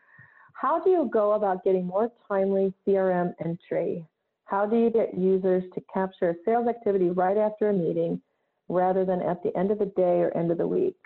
How 0.54 0.82
do 0.82 0.90
you 0.90 1.08
go 1.12 1.32
about 1.32 1.64
getting 1.64 1.86
more 1.86 2.10
timely 2.28 2.72
CRM 2.86 3.34
entry? 3.44 4.06
How 4.44 4.64
do 4.64 4.76
you 4.76 4.90
get 4.90 5.18
users 5.18 5.64
to 5.74 5.82
capture 5.92 6.30
a 6.30 6.34
sales 6.44 6.68
activity 6.68 7.10
right 7.10 7.36
after 7.36 7.70
a 7.70 7.72
meeting 7.72 8.20
rather 8.68 9.04
than 9.04 9.20
at 9.20 9.42
the 9.42 9.56
end 9.56 9.70
of 9.70 9.78
the 9.78 9.86
day 9.96 10.20
or 10.20 10.36
end 10.36 10.50
of 10.50 10.58
the 10.58 10.66
week? 10.66 10.96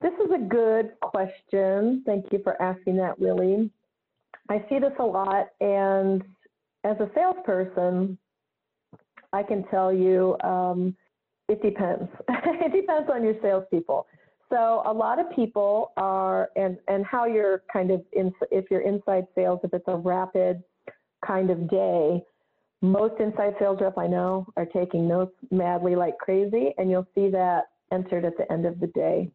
This 0.00 0.12
is 0.24 0.30
a 0.34 0.38
good 0.38 0.92
question. 1.00 2.02
Thank 2.04 2.26
you 2.30 2.40
for 2.44 2.60
asking 2.60 2.96
that, 2.98 3.18
Willie. 3.18 3.70
I 4.48 4.64
see 4.68 4.78
this 4.78 4.92
a 5.00 5.04
lot, 5.04 5.48
and 5.60 6.22
as 6.84 6.96
a 7.00 7.10
salesperson, 7.14 8.18
I 9.32 9.42
can 9.42 9.64
tell 9.68 9.92
you 9.92 10.36
um, 10.42 10.96
it 11.48 11.62
depends. 11.62 12.08
it 12.28 12.72
depends 12.72 13.10
on 13.12 13.24
your 13.24 13.34
salespeople. 13.42 14.06
So 14.48 14.82
a 14.86 14.92
lot 14.92 15.18
of 15.18 15.26
people 15.34 15.92
are, 15.96 16.50
and, 16.56 16.78
and 16.88 17.04
how 17.04 17.26
you're 17.26 17.62
kind 17.72 17.90
of, 17.90 18.02
in, 18.12 18.32
if 18.50 18.66
you're 18.70 18.82
inside 18.82 19.26
sales, 19.34 19.60
if 19.64 19.74
it's 19.74 19.88
a 19.88 19.96
rapid 19.96 20.62
kind 21.26 21.50
of 21.50 21.68
day, 21.68 22.22
most 22.82 23.20
inside 23.20 23.54
sales 23.58 23.78
rep 23.80 23.98
I 23.98 24.06
know 24.06 24.46
are 24.56 24.66
taking 24.66 25.08
notes 25.08 25.34
madly 25.50 25.96
like 25.96 26.18
crazy, 26.18 26.74
and 26.78 26.90
you'll 26.90 27.08
see 27.14 27.28
that 27.30 27.64
entered 27.90 28.24
at 28.24 28.36
the 28.36 28.50
end 28.52 28.66
of 28.66 28.78
the 28.78 28.86
day. 28.88 29.30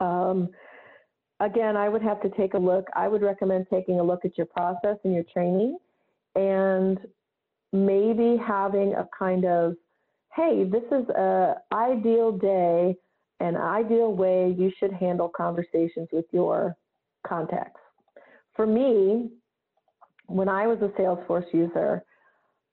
Um, 0.00 0.50
again, 1.40 1.76
I 1.76 1.88
would 1.88 2.02
have 2.02 2.20
to 2.22 2.28
take 2.30 2.54
a 2.54 2.58
look. 2.58 2.86
I 2.94 3.08
would 3.08 3.22
recommend 3.22 3.66
taking 3.70 4.00
a 4.00 4.02
look 4.02 4.24
at 4.24 4.36
your 4.36 4.46
process 4.46 4.96
and 5.04 5.14
your 5.14 5.24
training 5.32 5.78
and 6.34 6.98
maybe 7.72 8.36
having 8.36 8.94
a 8.94 9.08
kind 9.16 9.44
of, 9.44 9.74
hey, 10.34 10.64
this 10.64 10.84
is 10.90 11.08
a 11.10 11.54
ideal 11.72 12.32
day 12.32 12.96
an 13.42 13.56
ideal 13.56 14.14
way 14.14 14.54
you 14.56 14.70
should 14.78 14.92
handle 14.92 15.28
conversations 15.28 16.08
with 16.12 16.24
your 16.30 16.76
contacts. 17.26 17.80
For 18.54 18.66
me, 18.66 19.30
when 20.26 20.48
I 20.48 20.68
was 20.68 20.78
a 20.80 20.88
Salesforce 21.00 21.52
user, 21.52 22.04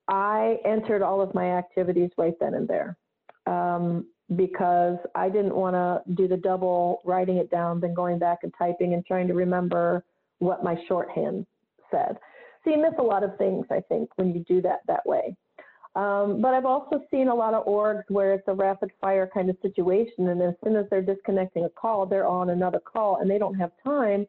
I 0.08 0.58
entered 0.66 1.02
all 1.02 1.22
of 1.22 1.34
my 1.34 1.58
activities 1.58 2.12
right 2.18 2.36
then 2.40 2.54
and 2.54 2.68
there 2.68 2.98
um, 3.48 4.06
because 4.36 4.98
I 5.16 5.30
didn't 5.30 5.56
want 5.56 5.74
to 5.74 6.14
do 6.14 6.28
the 6.28 6.38
double 6.38 7.02
writing 7.04 7.38
it 7.38 7.50
down, 7.50 7.80
then 7.80 7.96
going 7.96 8.20
back 8.20 8.40
and 8.44 8.54
typing 8.58 8.94
and 8.94 9.04
trying 9.06 9.28
to 9.28 9.34
remember 9.34 10.04
what 10.38 10.64
my 10.64 10.78
shorthand 10.88 11.48
said. 11.90 12.18
You 12.70 12.82
miss 12.82 12.94
a 13.00 13.04
lot 13.04 13.24
of 13.24 13.38
things, 13.38 13.66
I 13.72 13.82
think, 13.82 14.10
when 14.16 14.34
you 14.34 14.44
do 14.48 14.62
that 14.62 14.80
that 14.88 15.06
way. 15.06 15.36
Um, 15.96 16.40
but 16.42 16.54
I've 16.54 16.66
also 16.66 17.02
seen 17.10 17.30
a 17.30 17.36
lot 17.36 17.54
of 17.54 17.66
orgs 17.66 18.04
where 18.10 18.34
it's 18.34 18.48
a 18.48 18.54
rapid 18.54 18.92
fire 19.02 19.30
kind 19.34 19.50
of 19.50 19.58
situation, 19.62 20.30
and 20.30 20.42
as 20.42 20.54
soon 20.64 20.76
as 20.76 20.86
they're 20.90 21.02
disconnecting 21.02 21.66
a 21.66 21.70
call, 21.70 22.06
they're 22.06 22.28
on 22.28 22.52
another 22.52 22.80
call, 22.80 23.18
and 23.18 23.30
they 23.30 23.40
don't 23.40 23.56
have 23.56 23.72
time 23.84 24.28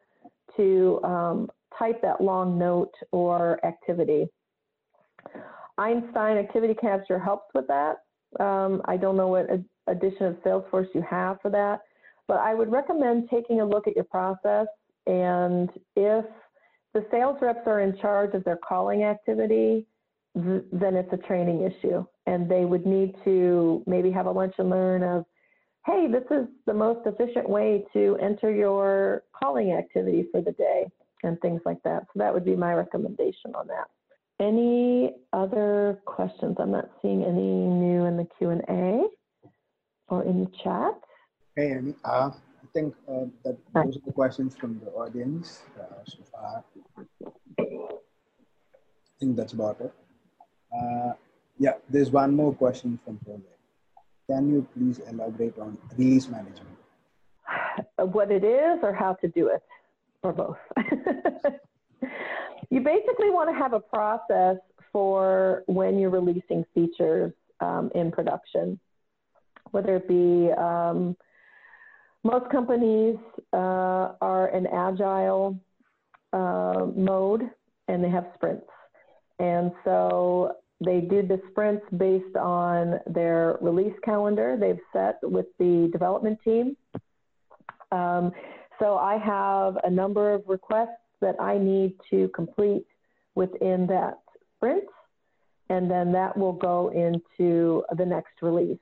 to 0.57 0.99
um, 1.03 1.49
type 1.77 2.01
that 2.01 2.19
long 2.19 2.57
note 2.57 2.93
or 3.11 3.63
activity. 3.65 4.27
Einstein 5.77 6.37
Activity 6.37 6.73
Capture 6.73 7.19
helps 7.19 7.53
with 7.53 7.67
that. 7.67 7.97
Um, 8.39 8.81
I 8.85 8.97
don't 8.97 9.17
know 9.17 9.27
what 9.27 9.47
addition 9.87 10.25
of 10.25 10.35
Salesforce 10.43 10.87
you 10.93 11.03
have 11.09 11.39
for 11.41 11.51
that, 11.51 11.81
but 12.27 12.37
I 12.37 12.53
would 12.53 12.71
recommend 12.71 13.29
taking 13.29 13.61
a 13.61 13.65
look 13.65 13.87
at 13.87 13.95
your 13.95 14.05
process. 14.05 14.67
And 15.07 15.69
if 15.95 16.25
the 16.93 17.05
sales 17.11 17.37
reps 17.41 17.65
are 17.65 17.81
in 17.81 17.97
charge 17.97 18.33
of 18.33 18.43
their 18.43 18.57
calling 18.57 19.03
activity, 19.03 19.85
then 20.35 20.95
it's 20.95 21.11
a 21.13 21.17
training 21.17 21.61
issue. 21.61 22.05
And 22.25 22.49
they 22.49 22.65
would 22.65 22.85
need 22.85 23.15
to 23.25 23.83
maybe 23.85 24.11
have 24.11 24.25
a 24.25 24.31
lunch 24.31 24.55
and 24.57 24.69
learn 24.69 25.03
of, 25.03 25.25
hey, 25.85 26.07
this 26.11 26.25
is 26.31 26.47
the 26.65 26.73
most 26.73 27.05
efficient 27.05 27.49
way 27.49 27.85
to 27.93 28.17
enter 28.21 28.53
your 28.53 29.23
calling 29.37 29.71
activity 29.71 30.27
for 30.31 30.41
the 30.41 30.51
day 30.51 30.87
and 31.23 31.39
things 31.41 31.61
like 31.65 31.81
that. 31.83 32.03
So 32.07 32.19
that 32.19 32.33
would 32.33 32.45
be 32.45 32.55
my 32.55 32.73
recommendation 32.73 33.55
on 33.55 33.67
that. 33.67 33.87
Any 34.39 35.13
other 35.33 36.01
questions? 36.05 36.57
I'm 36.59 36.71
not 36.71 36.89
seeing 37.01 37.23
any 37.23 37.41
new 37.41 38.05
in 38.05 38.17
the 38.17 38.27
Q&A 38.37 39.03
or 40.07 40.23
in 40.23 40.45
the 40.45 40.51
chat. 40.63 40.99
Hey, 41.55 41.71
Annie. 41.71 41.95
Uh, 42.03 42.31
I 42.33 42.67
think 42.73 42.95
uh, 43.07 43.25
that 43.43 43.57
those 43.73 43.97
are 43.97 44.01
the 44.05 44.13
questions 44.13 44.55
from 44.55 44.79
the 44.83 44.91
audience 44.91 45.63
uh, 45.79 46.03
so 46.05 46.19
far. 46.31 46.63
I 46.97 47.03
think 49.19 49.35
that's 49.35 49.53
about 49.53 49.79
it. 49.81 49.93
Uh, 50.73 51.13
yeah, 51.59 51.73
there's 51.89 52.11
one 52.11 52.35
more 52.35 52.53
question 52.53 52.99
from 53.05 53.17
Prole. 53.25 53.41
Can 54.29 54.49
you 54.49 54.67
please 54.73 54.99
elaborate 54.99 55.57
on 55.59 55.77
release 55.97 56.27
management? 56.27 56.77
What 57.97 58.31
it 58.31 58.43
is 58.43 58.79
or 58.81 58.93
how 58.93 59.13
to 59.15 59.27
do 59.27 59.47
it, 59.47 59.61
or 60.23 60.33
both? 60.33 60.57
you 62.69 62.79
basically 62.79 63.29
want 63.29 63.49
to 63.49 63.55
have 63.55 63.73
a 63.73 63.79
process 63.79 64.57
for 64.91 65.63
when 65.67 65.99
you're 65.99 66.09
releasing 66.09 66.65
features 66.73 67.31
um, 67.59 67.91
in 67.93 68.11
production, 68.11 68.79
whether 69.71 69.97
it 69.97 70.07
be 70.07 70.51
um, 70.53 71.15
most 72.23 72.49
companies 72.51 73.17
uh, 73.53 74.13
are 74.21 74.47
an 74.47 74.67
agile 74.67 75.59
uh, 76.33 76.85
mode 76.95 77.49
and 77.87 78.03
they 78.03 78.09
have 78.09 78.27
sprints. 78.35 78.67
And 79.39 79.71
so 79.83 80.57
they 80.83 81.01
do 81.01 81.21
the 81.21 81.41
sprints 81.51 81.85
based 81.97 82.35
on 82.35 82.99
their 83.07 83.57
release 83.61 83.93
calendar 84.03 84.57
they've 84.59 84.79
set 84.93 85.19
with 85.21 85.45
the 85.59 85.89
development 85.91 86.39
team. 86.43 86.75
Um, 87.91 88.31
so 88.79 88.97
I 88.97 89.17
have 89.17 89.77
a 89.83 89.89
number 89.89 90.33
of 90.33 90.43
requests 90.47 90.89
that 91.21 91.35
I 91.39 91.57
need 91.57 91.93
to 92.09 92.29
complete 92.29 92.85
within 93.35 93.85
that 93.87 94.19
sprint, 94.55 94.85
and 95.69 95.89
then 95.89 96.11
that 96.13 96.35
will 96.35 96.53
go 96.53 96.89
into 96.89 97.83
the 97.95 98.05
next 98.05 98.41
release. 98.41 98.79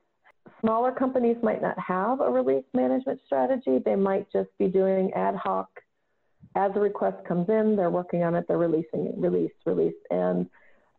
Smaller 0.61 0.91
companies 0.91 1.37
might 1.43 1.61
not 1.61 1.77
have 1.79 2.21
a 2.21 2.29
release 2.29 2.65
management 2.73 3.19
strategy. 3.25 3.79
They 3.83 3.95
might 3.95 4.31
just 4.31 4.49
be 4.57 4.67
doing 4.67 5.11
ad 5.13 5.35
hoc. 5.35 5.69
As 6.55 6.71
a 6.75 6.79
request 6.79 7.23
comes 7.25 7.47
in, 7.49 7.75
they're 7.75 7.89
working 7.89 8.23
on 8.23 8.35
it, 8.35 8.45
they're 8.47 8.57
releasing 8.57 9.05
it, 9.05 9.13
release, 9.17 9.51
release. 9.65 9.93
And 10.09 10.49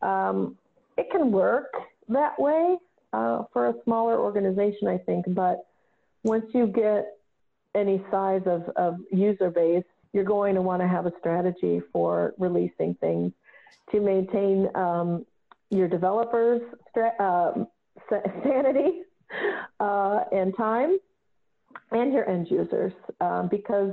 um, 0.03 0.57
it 0.97 1.11
can 1.11 1.33
work 1.33 1.73
that 2.09 2.39
way 2.39 2.77
uh, 3.13 3.45
for 3.53 3.69
a 3.69 3.75
smaller 3.85 4.19
organization, 4.19 4.89
I 4.89 4.99
think. 4.99 5.27
But 5.29 5.67
once 6.23 6.47
you 6.55 6.67
get 6.67 7.17
any 7.75 8.03
size 8.11 8.43
of, 8.47 8.69
of 8.77 8.99
user 9.11 9.51
base, 9.51 9.85
you're 10.13 10.25
going 10.25 10.55
to 10.55 10.63
want 10.63 10.83
to 10.83 10.89
have 10.89 11.07
a 11.07 11.13
strategy 11.19 11.81
for 11.93 12.35
releasing 12.39 12.95
things 12.95 13.33
to 13.93 14.01
maintain 14.01 14.69
um, 14.75 15.25
your 15.71 15.89
developers' 15.89 16.63
uh, 17.19 17.53
sanity 18.43 19.03
uh, 19.79 20.21
and 20.33 20.57
time 20.57 20.99
and 21.93 22.13
your 22.13 22.29
end 22.29 22.49
users 22.51 22.93
um, 23.21 23.49
because 23.49 23.93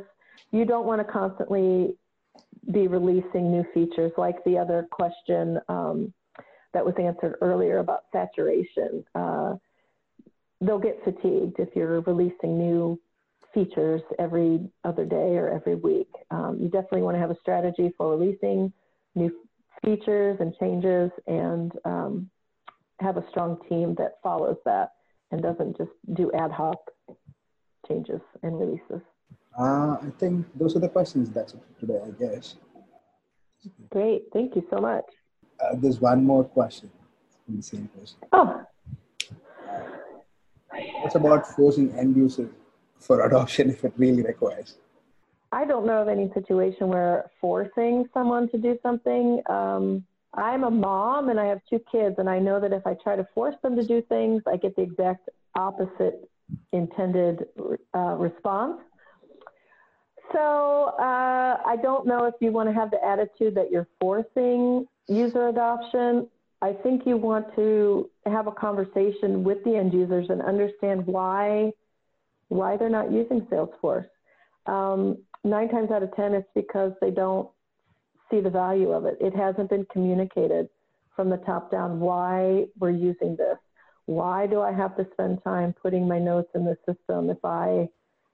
you 0.52 0.66
don't 0.66 0.86
want 0.86 1.06
to 1.06 1.12
constantly 1.12 1.94
be 2.72 2.88
releasing 2.88 3.52
new 3.52 3.66
features 3.74 4.12
like 4.18 4.44
the 4.44 4.58
other 4.58 4.88
question 4.92 5.60
um, 5.70 6.14
that 6.74 6.86
was 6.86 6.96
answered 7.00 7.36
earlier 7.42 7.80
about 7.80 8.04
saturation. 8.12 9.04
Uh, 9.16 9.56
they'll 10.62 10.80
get 10.80 11.00
fatigued 11.04 11.60
if 11.60 11.70
you're 11.76 12.02
releasing 12.02 12.58
new 12.58 13.00
features 13.54 14.02
every 14.20 14.60
other 14.84 15.06
day 15.06 15.38
or 15.38 15.50
every 15.50 15.76
week. 15.76 16.10
Um, 16.32 16.58
you 16.62 16.70
definitely 16.70 17.02
want 17.02 17.16
to 17.16 17.20
have 17.22 17.32
a 17.32 17.40
strategy 17.40 17.92
for 17.98 18.16
releasing 18.16 18.72
new 19.16 19.32
features 19.84 20.38
and 20.40 20.54
changes 20.60 21.12
and 21.28 21.72
um, 21.86 22.30
have 23.00 23.18
a 23.18 23.26
strong 23.30 23.58
team 23.70 23.96
that 23.98 24.18
follows 24.22 24.58
that 24.66 24.92
and 25.32 25.42
doesn't 25.42 25.78
just 25.78 25.92
do 26.14 26.32
ad 26.34 26.52
hoc 26.52 26.78
changes 27.88 28.22
and 28.44 28.60
releases. 28.60 29.02
Uh, 29.58 29.98
I 30.02 30.12
think 30.20 30.46
those 30.56 30.76
are 30.76 30.80
the 30.80 30.90
questions 30.90 31.32
that's 31.32 31.54
it 31.54 31.62
for 31.62 31.80
today, 31.80 32.00
I 32.06 32.12
guess. 32.12 32.56
Great, 33.90 34.26
thank 34.32 34.56
you 34.56 34.66
so 34.70 34.78
much. 34.78 35.06
Uh, 35.60 35.76
there's 35.76 36.00
one 36.00 36.24
more 36.24 36.44
question 36.44 36.92
the 37.56 37.64
same 37.64 37.90
person. 37.98 38.18
Oh. 38.34 38.64
What's 41.02 41.16
about 41.16 41.48
forcing 41.48 41.92
end 41.98 42.16
users 42.16 42.50
for 43.00 43.26
adoption 43.26 43.70
if 43.70 43.84
it 43.84 43.94
really 43.98 44.22
requires? 44.22 44.78
I 45.52 45.66
don't 45.66 45.86
know 45.86 46.02
of 46.02 46.10
any 46.10 46.30
situation 46.34 46.90
where 46.90 47.32
forcing 47.40 48.06
someone 48.14 48.50
to 48.50 48.58
do 48.58 48.78
something. 48.84 49.42
Um, 49.50 50.06
I'm 50.34 50.66
a 50.66 50.72
mom 50.72 51.30
and 51.30 51.40
I 51.40 51.46
have 51.46 51.62
two 51.70 51.80
kids, 51.90 52.16
and 52.18 52.30
I 52.30 52.38
know 52.40 52.60
that 52.60 52.74
if 52.74 52.86
I 52.86 52.96
try 53.02 53.16
to 53.16 53.26
force 53.34 53.56
them 53.64 53.76
to 53.78 53.84
do 53.84 54.02
things, 54.02 54.44
I 54.46 54.58
get 54.58 54.76
the 54.76 54.82
exact 54.82 55.30
opposite 55.56 56.30
intended 56.74 57.46
uh, 57.96 58.16
response. 58.18 58.82
So 60.34 60.94
uh, 61.00 61.58
I 61.66 61.78
don't 61.82 62.06
know 62.06 62.26
if 62.26 62.36
you 62.40 62.52
want 62.52 62.70
to 62.70 62.74
have 62.74 62.92
the 62.92 63.04
attitude 63.06 63.56
that 63.56 63.72
you're 63.72 63.88
forcing 64.00 64.86
user 65.08 65.48
adoption. 65.48 66.28
I 66.62 66.74
think 66.74 67.06
you 67.06 67.18
want 67.18 67.56
to 67.56 68.10
have 68.26 68.48
a 68.48 68.52
conversation 68.52 69.44
with 69.44 69.64
the 69.64 69.76
end 69.76 69.94
users 69.94 70.30
and 70.30 70.42
understand 70.42 71.06
why 71.06 71.72
why 72.50 72.78
they're 72.78 72.90
not 72.90 73.12
using 73.12 73.42
Salesforce. 73.42 74.08
Um, 74.66 75.18
nine 75.44 75.70
times 75.70 75.92
out 75.92 76.02
of 76.02 76.16
ten, 76.16 76.34
it's 76.34 76.48
because 76.56 76.94
they 77.02 77.12
don't 77.12 77.50
see 78.32 78.40
the 78.40 78.50
value 78.50 78.92
of 78.92 79.06
it. 79.06 79.18
It 79.20 79.36
hasn't 79.36 79.70
been 79.70 79.86
communicated 79.92 80.70
from 81.16 81.30
the 81.30 81.38
top 81.38 81.72
down 81.72 82.00
why 82.00 82.66
we're 82.80 82.92
using 82.92 83.36
this. 83.36 83.58
Why 84.06 84.48
do 84.48 84.62
I 84.62 84.72
have 84.72 84.96
to 84.98 85.06
spend 85.12 85.44
time 85.44 85.74
putting 85.82 86.08
my 86.08 86.20
notes 86.20 86.50
in 86.56 86.64
the 86.64 86.78
system 86.86 87.30
if 87.30 87.44
I 87.44 87.90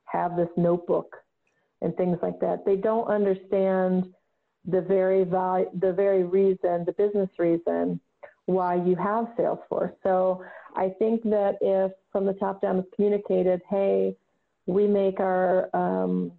have 0.06 0.36
this 0.36 0.50
notebook 0.56 1.16
and 1.84 1.96
things 1.96 2.18
like 2.22 2.40
that? 2.40 2.66
They 2.66 2.76
don't 2.76 3.08
understand 3.08 4.14
the 4.66 4.82
very 4.82 5.24
value, 5.24 5.70
the 5.80 5.94
very 5.94 6.24
reason, 6.24 6.86
the 6.86 6.96
business 6.98 7.30
reason 7.38 8.00
why 8.46 8.76
you 8.76 8.96
have 8.96 9.28
Salesforce. 9.38 9.94
So 10.04 10.44
I 10.76 10.90
think 11.00 11.24
that 11.24 11.58
if 11.62 11.92
from 12.12 12.26
the 12.26 12.34
top 12.34 12.62
down 12.62 12.80
is 12.80 12.86
communicated, 12.96 13.62
hey, 13.70 14.16
we 14.66 14.88
make 14.88 15.20
our 15.20 15.70
um, 15.76 16.32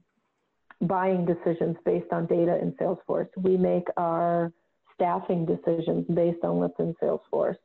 buying 0.81 1.25
decisions 1.25 1.77
based 1.85 2.13
on 2.13 2.27
data 2.27 2.59
in 2.61 2.73
Salesforce. 2.73 3.29
We 3.37 3.57
make 3.57 3.87
our 3.97 4.53
staffing 4.95 5.47
decisions 5.47 6.07
based 6.15 6.45
on 6.45 6.57
what's 6.57 6.79
in 6.79 6.95
Salesforce. 7.03 7.57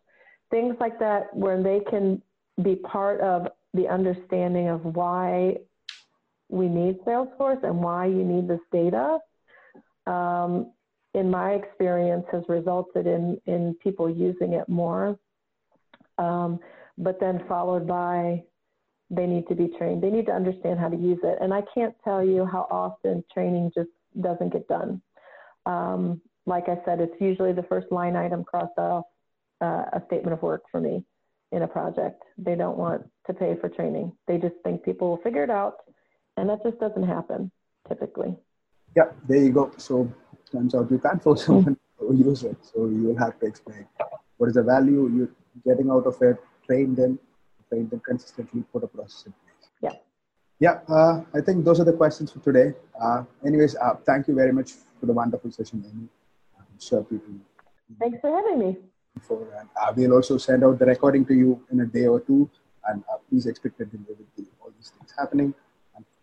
Things 0.52 0.76
like 0.80 1.00
that, 1.00 1.34
where 1.36 1.62
they 1.62 1.82
can 1.90 2.22
be 2.62 2.76
part 2.76 3.22
of 3.22 3.48
the 3.74 3.88
understanding 3.88 4.68
of 4.68 4.84
why 4.84 5.56
we 6.50 6.68
need 6.68 7.00
Salesforce 7.06 7.64
and 7.64 7.82
why 7.82 8.06
you 8.08 8.24
need 8.24 8.48
this 8.48 8.60
data. 8.72 9.20
Um, 10.08 10.72
in 11.14 11.30
my 11.30 11.52
experience, 11.52 12.26
has 12.32 12.44
resulted 12.48 13.08
in 13.08 13.40
in 13.46 13.76
people 13.84 14.10
using 14.10 14.54
it 14.54 14.68
more. 14.68 15.18
Um, 16.18 16.60
but 16.98 17.20
then 17.20 17.44
followed 17.48 17.88
by 17.88 18.44
they 19.10 19.26
need 19.26 19.48
to 19.48 19.56
be 19.56 19.70
trained. 19.78 20.04
They 20.04 20.10
need 20.10 20.28
to 20.28 20.34
understand 20.34 20.80
how 20.80 20.90
to 20.90 20.98
use 20.98 21.20
it. 21.24 21.40
And 21.42 21.54
I 21.54 21.64
can't 21.74 21.96
tell 22.04 22.24
you 22.24 22.46
how 22.46 22.68
often 22.70 23.24
training 23.34 23.72
just 23.74 23.90
doesn't 24.22 24.54
get 24.54 24.68
done. 24.68 25.02
Um, 25.66 26.22
like 26.46 26.70
I 26.70 26.78
said, 26.86 27.00
it's 27.00 27.20
usually 27.20 27.54
the 27.54 27.64
first 27.64 27.92
line 27.92 28.16
item 28.16 28.44
crossed 28.44 28.78
off 28.78 29.06
uh, 29.62 29.86
a 29.94 30.04
statement 30.08 30.34
of 30.34 30.42
work 30.42 30.64
for 30.72 30.80
me 30.80 31.04
in 31.52 31.64
a 31.64 31.68
project. 31.68 32.22
They 32.38 32.56
don't 32.56 32.78
want 32.78 33.04
to 33.28 33.34
pay 33.34 33.56
for 33.60 33.70
training. 33.70 34.12
They 34.28 34.38
just 34.38 34.56
think 34.64 34.84
people 34.84 35.10
will 35.10 35.18
figure 35.18 35.44
it 35.44 35.50
out. 35.50 35.78
And 36.40 36.50
that 36.50 36.64
just 36.64 36.80
doesn't 36.80 37.04
happen 37.04 37.52
typically. 37.88 38.34
Yeah, 38.96 39.12
there 39.28 39.44
you 39.44 39.52
go. 39.52 39.72
So 39.76 40.10
turns 40.50 40.74
out 40.74 40.90
you 40.90 40.98
can't 40.98 41.22
force 41.22 41.46
someone 41.46 41.78
to 42.00 42.16
use 42.16 42.44
it. 42.44 42.56
So 42.62 42.86
you'll 42.86 43.18
have 43.18 43.38
to 43.42 43.46
explain 43.46 43.86
what 44.38 44.48
is 44.48 44.56
the 44.56 44.64
value 44.64 45.12
you're 45.14 45.34
getting 45.68 45.92
out 45.92 46.06
of 46.08 46.16
it, 46.22 46.38
train 46.66 46.96
them, 46.96 47.20
train 47.68 47.90
them 47.90 48.00
consistently, 48.00 48.64
put 48.72 48.86
a 48.86 48.88
process 48.88 49.26
in 49.26 49.34
place. 49.34 49.70
Yeah. 49.82 49.96
Yeah, 50.62 50.80
uh, 50.88 51.24
I 51.34 51.42
think 51.42 51.66
those 51.66 51.82
are 51.82 51.84
the 51.84 51.94
questions 51.94 52.32
for 52.32 52.40
today. 52.40 52.74
Uh, 53.00 53.24
anyways, 53.46 53.76
uh, 53.76 53.96
thank 54.06 54.30
you 54.30 54.36
very 54.36 54.54
much 54.54 54.72
for 55.00 55.08
the 55.08 55.14
wonderful 55.14 55.52
session, 55.52 55.84
Amy. 55.86 56.08
I'm 56.58 56.80
sure 56.80 57.04
people. 57.04 57.34
Thanks 58.00 58.20
for 58.22 58.34
having 58.34 58.60
me. 58.60 58.78
For, 59.22 59.42
and 59.60 59.70
uh, 59.82 59.92
we'll 59.94 60.14
also 60.14 60.38
send 60.38 60.64
out 60.64 60.80
the 60.80 60.86
recording 60.86 61.26
to 61.26 61.34
you 61.34 61.62
in 61.70 61.82
a 61.82 61.86
day 61.86 62.08
or 62.08 62.22
two, 62.22 62.50
and 62.88 63.04
uh, 63.12 63.18
please 63.30 63.46
expect 63.46 63.78
that 63.80 63.92
there 63.92 64.00
will 64.08 64.26
be 64.38 64.48
all 64.62 64.72
these 64.78 64.92
things 64.98 65.14
happening. 65.18 65.54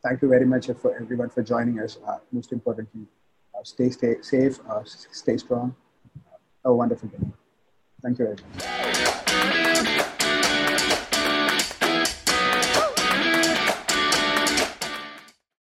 Thank 0.06 0.22
you 0.22 0.28
very 0.28 0.46
much 0.46 0.68
for 0.80 0.94
everyone 0.94 1.30
for 1.30 1.42
joining 1.42 1.80
us. 1.80 1.98
Uh, 2.06 2.18
most 2.30 2.52
importantly, 2.52 3.06
uh, 3.52 3.64
stay, 3.64 3.90
stay 3.90 4.14
safe, 4.22 4.60
uh, 4.70 4.84
stay 4.84 5.36
strong. 5.36 5.74
Uh, 6.14 6.38
have 6.62 6.70
a 6.70 6.74
wonderful 6.74 7.08
day. 7.08 7.18
Thank 8.02 8.20
you 8.20 8.26
very 8.26 8.36
much. 8.54 9.15